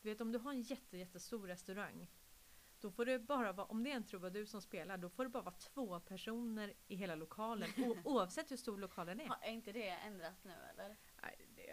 Du 0.03 0.09
vet 0.09 0.21
om 0.21 0.33
du 0.33 0.39
har 0.39 0.51
en 0.53 0.63
jätte, 0.63 0.99
jättestor 0.99 1.47
restaurang. 1.47 2.07
Då 2.85 2.91
får 2.91 3.05
det 3.05 3.19
bara 3.19 3.53
vara, 3.53 3.67
om 3.67 3.85
det 3.85 3.91
är 3.91 3.97
en 3.97 4.05
trubadur 4.05 4.45
som 4.45 4.63
spelar, 4.63 4.97
då 4.97 5.09
får 5.11 5.25
det 5.25 5.31
bara 5.31 5.43
vara 5.43 5.55
två 5.55 6.01
personer 6.01 6.75
i 6.87 6.97
hela 6.97 7.15
lokalen. 7.15 7.69
oavsett 8.05 8.51
hur 8.51 8.57
stor 8.57 8.79
lokalen 8.79 9.21
är. 9.21 9.31
är 9.43 9.51
inte 9.51 9.73
det 9.73 9.89
ändrat 9.89 10.45
nu 10.45 10.53
eller? 10.71 10.97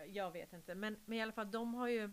Jag 0.08 0.32
vet 0.32 0.54
inte. 0.54 0.76
Men, 0.76 1.00
men 1.06 1.18
i 1.18 1.22
alla 1.22 1.32
fall, 1.32 1.52
de 1.52 1.74
har 1.74 1.88
ju 1.88 2.12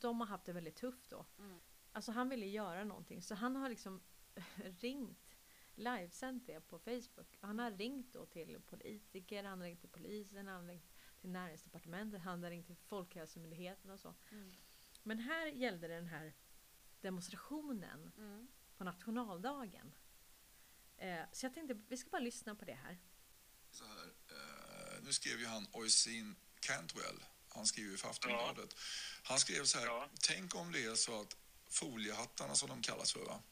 de 0.00 0.20
har 0.20 0.26
haft 0.26 0.44
det 0.44 0.52
väldigt 0.52 0.76
tufft 0.76 1.10
då. 1.10 1.26
Mm. 1.38 1.58
Alltså 1.92 2.12
han 2.12 2.28
ville 2.28 2.46
göra 2.46 2.84
någonting. 2.84 3.22
Så 3.22 3.34
han 3.34 3.56
har 3.56 3.68
liksom 3.68 4.00
ringt, 4.80 5.36
livesänt 5.74 6.46
det 6.46 6.60
på 6.60 6.78
Facebook. 6.78 7.38
Han 7.40 7.58
har 7.58 7.70
ringt 7.70 8.12
då 8.12 8.26
till 8.26 8.60
politiker, 8.66 9.44
han 9.44 9.60
har 9.60 9.66
ringt 9.66 9.80
till 9.80 9.90
polisen, 9.90 10.46
han 10.46 10.62
har 10.62 10.68
ringt 10.68 10.94
till 11.20 11.30
näringsdepartementet, 11.30 12.20
han 12.20 12.38
hade 12.38 12.50
ringt 12.50 12.66
till 12.66 12.76
Folkhälsomyndigheten 12.76 13.90
och 13.90 14.00
så. 14.00 14.14
Mm. 14.32 14.50
Men 15.02 15.18
här 15.18 15.46
gällde 15.46 15.88
det 15.88 15.94
den 15.94 16.06
här 16.06 16.34
demonstrationen 17.00 18.12
mm. 18.16 18.48
på 18.76 18.84
nationaldagen. 18.84 19.94
Eh, 20.96 21.24
så 21.32 21.46
jag 21.46 21.54
tänkte 21.54 21.74
vi 21.88 21.96
ska 21.96 22.10
bara 22.10 22.22
lyssna 22.22 22.54
på 22.54 22.64
det 22.64 22.74
här. 22.74 22.98
Så 23.70 23.84
här 23.84 24.04
eh, 24.30 25.02
nu 25.02 25.12
skrev 25.12 25.40
ju 25.40 25.46
han 25.46 25.66
Oisin 25.72 26.36
Cantwell, 26.60 27.24
han 27.48 27.66
skriver 27.66 27.90
ju 27.90 27.96
för 27.96 28.08
Aftonbladet. 28.08 28.74
Ja. 28.74 28.82
Han 29.22 29.38
skrev 29.38 29.64
så 29.64 29.78
här, 29.78 29.86
ja. 29.86 30.08
tänk 30.20 30.54
om 30.54 30.72
det 30.72 30.84
är 30.84 30.94
så 30.94 31.20
att 31.20 31.36
foliehattarna 31.68 32.54
som 32.54 32.68
de 32.68 32.82
kallas 32.82 33.12
för, 33.12 33.24
va? 33.24 33.42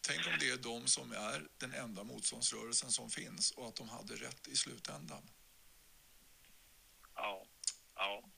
Tänk 0.00 0.26
om 0.26 0.32
det 0.40 0.50
är 0.50 0.56
de 0.56 0.86
som 0.86 1.12
är 1.12 1.48
den 1.58 1.74
enda 1.74 2.04
motståndsrörelsen 2.04 2.92
som 2.92 3.10
finns 3.10 3.50
och 3.50 3.68
att 3.68 3.76
de 3.76 3.88
hade 3.88 4.14
rätt 4.14 4.48
i 4.48 4.56
slutändan. 4.56 5.30
Ja. 7.14 7.46
Ja. 7.94 8.29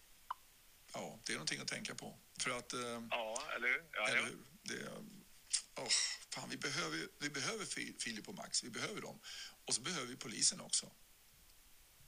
Ja, 0.92 1.20
det 1.26 1.32
är 1.32 1.36
någonting 1.36 1.60
att 1.60 1.68
tänka 1.68 1.94
på. 1.94 2.18
För 2.42 2.50
att... 2.58 2.72
Eh, 2.72 3.02
ja, 3.10 3.42
eller 3.56 3.68
hur? 3.68 3.84
Ja, 3.92 4.08
eller 4.08 4.22
hur? 4.22 4.38
Det, 4.62 4.88
oh, 5.80 5.88
fan, 6.34 6.50
vi 6.50 6.56
behöver, 6.56 6.98
vi 7.18 7.30
behöver 7.30 7.64
Filip 8.04 8.28
och 8.28 8.34
Max, 8.34 8.64
vi 8.64 8.70
behöver 8.70 9.00
dem. 9.00 9.20
Och 9.66 9.74
så 9.74 9.80
behöver 9.80 10.06
vi 10.06 10.16
polisen 10.16 10.60
också. 10.60 10.86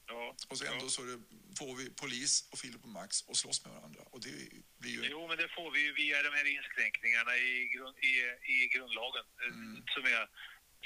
Ja, 0.06 0.36
och 0.48 0.58
så 0.58 0.64
ändå 0.64 0.84
ja. 0.84 0.88
så 0.88 1.02
det, 1.02 1.22
får 1.58 1.74
vi 1.76 1.90
polis 1.90 2.48
och 2.52 2.58
Filip 2.58 2.82
och 2.84 2.88
Max 2.88 3.22
och 3.22 3.36
slåss 3.36 3.64
med 3.64 3.74
varandra. 3.74 4.02
Och 4.10 4.20
det 4.20 4.34
blir 4.78 4.90
ju... 4.90 5.08
Jo, 5.10 5.28
men 5.28 5.36
det 5.36 5.48
får 5.48 5.70
vi 5.70 5.80
ju 5.80 5.92
via 5.94 6.22
de 6.22 6.28
här 6.28 6.46
inskränkningarna 6.56 7.36
i, 7.36 7.68
grund, 7.74 7.96
i, 7.98 8.12
i 8.54 8.68
grundlagen. 8.74 9.24
Mm. 9.48 9.82
Som 9.94 10.04
är 10.04 10.28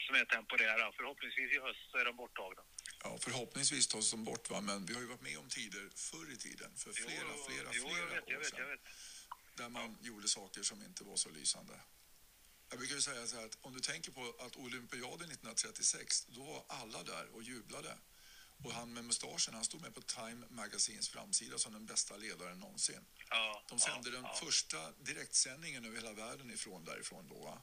som 0.06 0.14
är 0.20 0.24
temporära. 0.24 0.92
Förhoppningsvis 0.98 1.50
i 1.56 1.58
höst 1.66 1.82
så 1.90 1.98
är 1.98 2.04
de 2.04 2.16
borttagna. 2.16 2.62
Ja, 3.02 3.18
förhoppningsvis 3.20 3.86
tas 3.86 4.10
de 4.10 4.24
bort, 4.24 4.50
va? 4.50 4.60
men 4.60 4.86
vi 4.86 4.94
har 4.94 5.00
ju 5.00 5.06
varit 5.06 5.22
med 5.22 5.38
om 5.38 5.48
tider 5.48 5.90
förr 5.94 6.32
i 6.32 6.36
tiden, 6.36 6.76
för 6.76 6.92
flera, 6.92 7.10
jo, 7.36 7.44
flera, 7.48 7.70
jo, 7.72 7.88
flera 7.88 8.06
vet, 8.06 8.22
år 8.24 8.32
jag 8.32 8.38
vet, 8.38 8.48
sedan, 8.48 8.60
jag 8.60 8.68
vet. 8.68 8.80
där 9.56 9.68
man 9.68 9.98
gjorde 10.02 10.28
saker 10.28 10.62
som 10.62 10.82
inte 10.82 11.04
var 11.04 11.16
så 11.16 11.28
lysande. 11.30 11.80
Jag 12.70 12.78
brukar 12.78 12.94
ju 12.94 13.00
säga 13.00 13.26
så 13.26 13.36
här 13.36 13.44
att 13.46 13.58
om 13.60 13.74
du 13.74 13.80
tänker 13.80 14.10
på 14.12 14.34
att 14.38 14.56
olympiaden 14.56 15.30
1936, 15.30 16.26
då 16.28 16.42
var 16.44 16.64
alla 16.68 17.02
där 17.02 17.26
och 17.34 17.42
jublade. 17.42 17.98
Och 18.64 18.72
han 18.72 18.92
med 18.92 19.04
mustaschen, 19.04 19.54
han 19.54 19.64
stod 19.64 19.80
med 19.80 19.94
på 19.94 20.02
Time 20.02 20.46
Magazines 20.50 21.08
framsida 21.08 21.58
som 21.58 21.72
den 21.72 21.86
bästa 21.86 22.16
ledaren 22.16 22.58
någonsin. 22.58 23.04
Ja, 23.30 23.64
De 23.68 23.78
sände 23.78 24.08
ja, 24.08 24.14
den 24.14 24.22
ja. 24.24 24.40
första 24.44 24.92
direktsändningen 24.92 25.84
över 25.84 25.96
hela 25.96 26.12
världen 26.12 26.50
ifrån 26.50 26.84
därifrån 26.84 27.28
då. 27.28 27.38
va? 27.38 27.62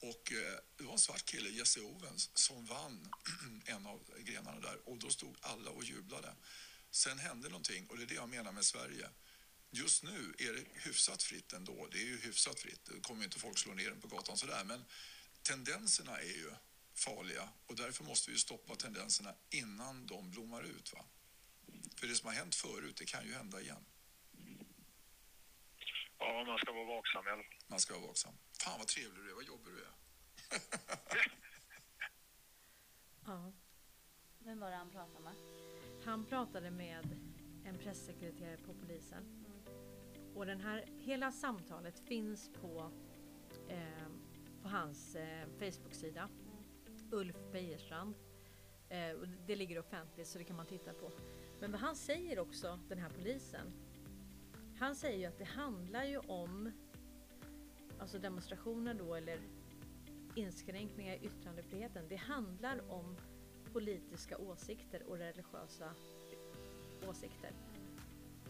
Och 0.00 0.32
eh, 0.32 0.58
det 0.76 0.84
var 0.84 0.92
en 0.92 0.98
svart 0.98 1.24
kille, 1.24 1.48
Jesse 1.48 1.80
Owens, 1.80 2.30
som 2.34 2.66
vann 2.66 3.12
en 3.64 3.86
av 3.86 4.00
grenarna 4.18 4.60
där. 4.60 4.88
Och 4.88 4.98
då 4.98 5.10
stod 5.10 5.36
alla 5.40 5.70
och 5.70 5.84
jublade. 5.84 6.34
Sen 6.90 7.18
hände 7.18 7.48
någonting 7.48 7.86
och 7.86 7.96
det 7.96 8.02
är 8.02 8.06
det 8.06 8.14
jag 8.14 8.28
menar 8.28 8.52
med 8.52 8.64
Sverige. 8.64 9.08
Just 9.70 10.02
nu 10.02 10.34
är 10.38 10.52
det 10.52 10.64
hyfsat 10.74 11.22
fritt 11.22 11.52
ändå. 11.52 11.88
Det 11.92 11.98
är 11.98 12.06
ju 12.06 12.20
hyfsat 12.20 12.60
fritt. 12.60 12.84
Det 12.84 13.00
kommer 13.00 13.20
ju 13.20 13.24
inte 13.24 13.38
folk 13.38 13.58
slå 13.58 13.74
ner 13.74 13.90
den 13.90 14.00
på 14.00 14.08
gatan 14.08 14.36
sådär. 14.36 14.64
Men 14.64 14.84
tendenserna 15.42 16.18
är 16.18 16.36
ju 16.42 16.50
farliga 16.94 17.48
och 17.66 17.76
därför 17.76 18.04
måste 18.04 18.30
vi 18.30 18.38
stoppa 18.38 18.76
tendenserna 18.76 19.34
innan 19.50 20.06
de 20.06 20.30
blommar 20.30 20.62
ut. 20.62 20.92
Va? 20.92 21.04
För 21.96 22.06
det 22.06 22.14
som 22.14 22.26
har 22.26 22.34
hänt 22.34 22.54
förut, 22.54 22.96
det 22.96 23.04
kan 23.04 23.26
ju 23.26 23.34
hända 23.34 23.60
igen. 23.60 23.84
ja, 26.18 26.44
man 26.46 26.58
ska 26.58 26.72
vara 26.72 26.84
vaksam 26.84 27.26
i 27.26 27.30
alla 27.30 27.42
fall. 27.42 27.54
Man 27.66 27.80
ska 27.80 27.94
vara 27.94 28.06
vaksam. 28.06 28.34
Fan 28.62 28.78
vad 28.78 28.88
trevlig 28.88 29.24
du 29.24 29.30
är, 29.30 29.34
vad 29.34 29.44
jobbig 29.44 29.72
du 29.74 29.80
är. 29.82 29.90
Ja. 33.26 33.52
Vem 34.38 34.60
var 34.60 34.70
det 34.70 34.76
han 34.76 34.90
pratade 34.90 35.24
med? 35.24 35.34
Han 36.04 36.24
pratade 36.24 36.70
med 36.70 37.16
en 37.64 37.78
pressekreterare 37.78 38.56
på 38.56 38.74
polisen. 38.74 39.44
Och 40.34 40.46
den 40.46 40.60
här, 40.60 40.84
hela 40.98 41.32
samtalet 41.32 41.98
finns 41.98 42.50
på, 42.52 42.92
eh, 43.68 44.08
på 44.62 44.68
hans 44.68 45.16
eh, 45.16 45.48
Facebook-sida. 45.58 46.28
Ulf 47.10 47.36
Bejerstrand. 47.52 48.14
Eh, 48.88 49.16
det 49.46 49.56
ligger 49.56 49.78
offentligt 49.78 50.28
så 50.28 50.38
det 50.38 50.44
kan 50.44 50.56
man 50.56 50.66
titta 50.66 50.92
på. 50.92 51.12
Men 51.60 51.72
vad 51.72 51.80
han 51.80 51.96
säger 51.96 52.38
också, 52.38 52.80
den 52.88 52.98
här 52.98 53.10
polisen. 53.10 53.72
Han 54.78 54.96
säger 54.96 55.18
ju 55.18 55.24
att 55.24 55.38
det 55.38 55.44
handlar 55.44 56.04
ju 56.04 56.18
om 56.18 56.72
alltså 58.00 58.18
demonstrationer 58.18 58.94
då 58.94 59.14
eller 59.14 59.40
inskränkningar 60.34 61.14
i 61.14 61.26
yttrandefriheten. 61.26 62.04
Det 62.08 62.16
handlar 62.16 62.92
om 62.92 63.16
politiska 63.72 64.38
åsikter 64.38 65.02
och 65.08 65.18
religiösa 65.18 65.90
åsikter. 67.08 67.52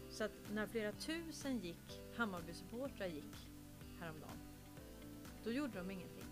Så 0.09 0.23
att 0.23 0.31
när 0.53 0.67
flera 0.67 0.91
tusen 0.91 1.59
gick, 1.59 2.01
Hammarby-supportrar 2.15 3.07
gick 3.07 3.49
häromdagen, 3.99 4.37
då 5.43 5.51
gjorde 5.51 5.77
de 5.77 5.91
ingenting. 5.91 6.25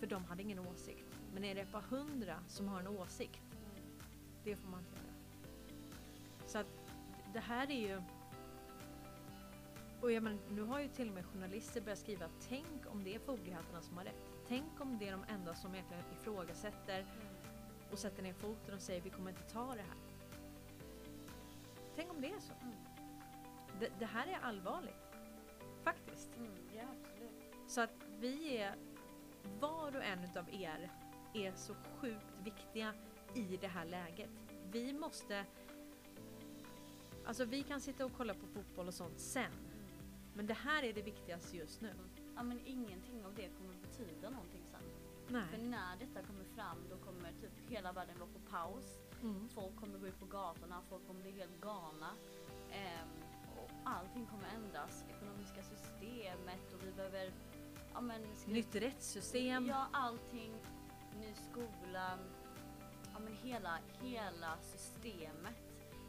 För 0.00 0.06
de 0.06 0.24
hade 0.24 0.42
ingen 0.42 0.58
åsikt. 0.58 1.04
Men 1.34 1.44
är 1.44 1.54
det 1.54 1.60
ett 1.60 1.72
par 1.72 1.80
hundra 1.80 2.40
som 2.48 2.68
har 2.68 2.80
en 2.80 2.86
åsikt, 2.86 3.42
det 4.44 4.56
får 4.56 4.68
man 4.68 4.80
inte 4.80 4.92
göra. 4.92 5.14
Så 6.46 6.58
att 6.58 6.66
det 7.32 7.40
här 7.40 7.70
är 7.70 7.88
ju... 7.88 8.02
Och 10.00 10.12
jag 10.12 10.22
menar, 10.22 10.38
nu 10.50 10.62
har 10.62 10.80
ju 10.80 10.88
till 10.88 11.08
och 11.08 11.14
med 11.14 11.26
journalister 11.26 11.80
börjat 11.80 11.98
skriva 11.98 12.28
tänk 12.48 12.86
om 12.90 13.04
det 13.04 13.14
är 13.14 13.18
foliehattarna 13.18 13.82
som 13.82 13.96
har 13.96 14.04
rätt. 14.04 14.30
Tänk 14.48 14.80
om 14.80 14.98
det 14.98 15.08
är 15.08 15.12
de 15.12 15.24
enda 15.28 15.54
som 15.54 15.74
egentligen 15.74 16.04
ifrågasätter 16.20 17.06
och 17.92 17.98
sätter 17.98 18.22
ner 18.22 18.32
foten 18.32 18.74
och 18.74 18.80
säger 18.80 19.00
vi 19.00 19.10
kommer 19.10 19.30
inte 19.30 19.42
ta 19.42 19.74
det 19.74 19.82
här. 19.82 19.98
Tänk 21.96 22.10
om 22.10 22.20
det 22.20 22.30
är 22.30 22.40
så. 22.40 22.52
Det, 23.80 23.88
det 23.98 24.06
här 24.06 24.26
är 24.26 24.38
allvarligt. 24.42 25.08
Faktiskt. 25.82 26.36
Mm, 26.36 26.52
ja, 26.76 26.82
absolut. 27.00 27.30
Så 27.66 27.80
att 27.80 27.90
vi 28.20 28.56
är, 28.56 28.74
var 29.60 29.96
och 29.96 30.04
en 30.04 30.24
utav 30.24 30.54
er 30.54 30.90
är 31.34 31.52
så 31.52 31.74
sjukt 31.74 32.26
viktiga 32.44 32.94
i 33.34 33.56
det 33.60 33.68
här 33.68 33.84
läget. 33.84 34.30
Vi 34.70 34.92
måste, 34.92 35.44
alltså 37.26 37.44
vi 37.44 37.62
kan 37.62 37.80
sitta 37.80 38.04
och 38.04 38.12
kolla 38.16 38.34
på 38.34 38.46
fotboll 38.46 38.88
och 38.88 38.94
sånt 38.94 39.20
sen. 39.20 39.52
Men 40.38 40.46
det 40.46 40.54
här 40.54 40.82
är 40.82 40.92
det 40.92 41.02
viktigaste 41.02 41.56
just 41.56 41.80
nu. 41.80 41.94
Ja, 42.36 42.42
men 42.42 42.60
ingenting 42.66 43.24
av 43.24 43.34
det 43.34 43.48
kommer 43.48 43.74
betyda 43.74 44.30
någonting 44.30 44.62
sen. 44.64 44.80
För 45.26 45.58
Nej. 45.58 45.68
när 45.68 45.96
detta 45.96 46.22
kommer 46.26 46.44
fram 46.44 46.78
då 46.90 46.96
kommer 46.96 47.32
typ 47.32 47.70
hela 47.70 47.92
världen 47.92 48.18
vara 48.18 48.28
på 48.30 48.38
paus. 48.50 48.98
Mm. 49.22 49.48
Folk 49.48 49.76
kommer 49.76 49.98
gå 49.98 50.06
ut 50.06 50.18
på 50.20 50.26
gatorna, 50.26 50.82
folk 50.88 51.06
kommer 51.06 51.20
bli 51.22 51.30
helt 51.30 51.60
galna. 51.60 52.10
Ehm, 52.72 53.08
och 53.56 53.70
allting 53.84 54.26
kommer 54.26 54.48
ändras. 54.54 55.04
Ekonomiska 55.16 55.62
systemet 55.62 56.72
och 56.74 56.86
vi 56.86 56.92
behöver... 56.92 57.32
Ja, 57.94 58.00
men, 58.00 58.36
ska- 58.36 58.50
Nytt 58.50 58.74
rättssystem. 58.74 59.66
Ja, 59.66 59.86
allting. 59.92 60.52
Ny 61.20 61.34
skola. 61.34 62.18
Ja, 63.12 63.18
men 63.18 63.36
hela, 63.36 63.78
hela 64.00 64.58
systemet. 64.62 65.56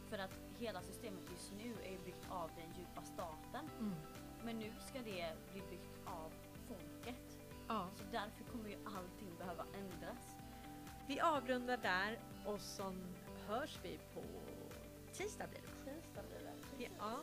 För 0.09 0.17
att 0.17 0.33
hela 0.59 0.81
systemet 0.81 1.23
just 1.31 1.53
nu 1.57 1.73
är 1.83 1.99
byggt 2.05 2.25
av 2.29 2.49
den 2.55 2.73
djupa 2.79 3.01
staten. 3.03 3.69
Mm. 3.79 3.93
Men 4.45 4.59
nu 4.59 4.71
ska 4.79 4.99
det 4.99 5.33
bli 5.51 5.61
byggt 5.69 5.99
av 6.05 6.33
folket. 6.67 7.39
Ja. 7.67 7.89
Så 7.95 8.03
därför 8.11 8.43
kommer 8.51 8.69
ju 8.69 8.75
allting 8.85 9.37
behöva 9.37 9.65
ändras. 9.73 10.37
Vi 11.07 11.19
avrundar 11.19 11.77
där 11.77 12.19
och 12.45 12.61
så 12.61 12.93
hörs 13.47 13.79
vi 13.83 13.99
på 14.13 14.23
tisdag 15.13 15.47
blir 15.47 15.61
det. 15.61 15.91
Tisdag 15.91 16.21
blir 16.29 16.39
det. 16.79 16.93
Ja. 16.99 17.19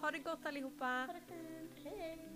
Ha 0.00 0.10
det 0.10 0.18
gott 0.18 0.46
allihopa. 0.46 0.84
Ha 0.84 1.06
det 1.06 1.20
fint. 1.20 1.70
Hej! 1.84 2.33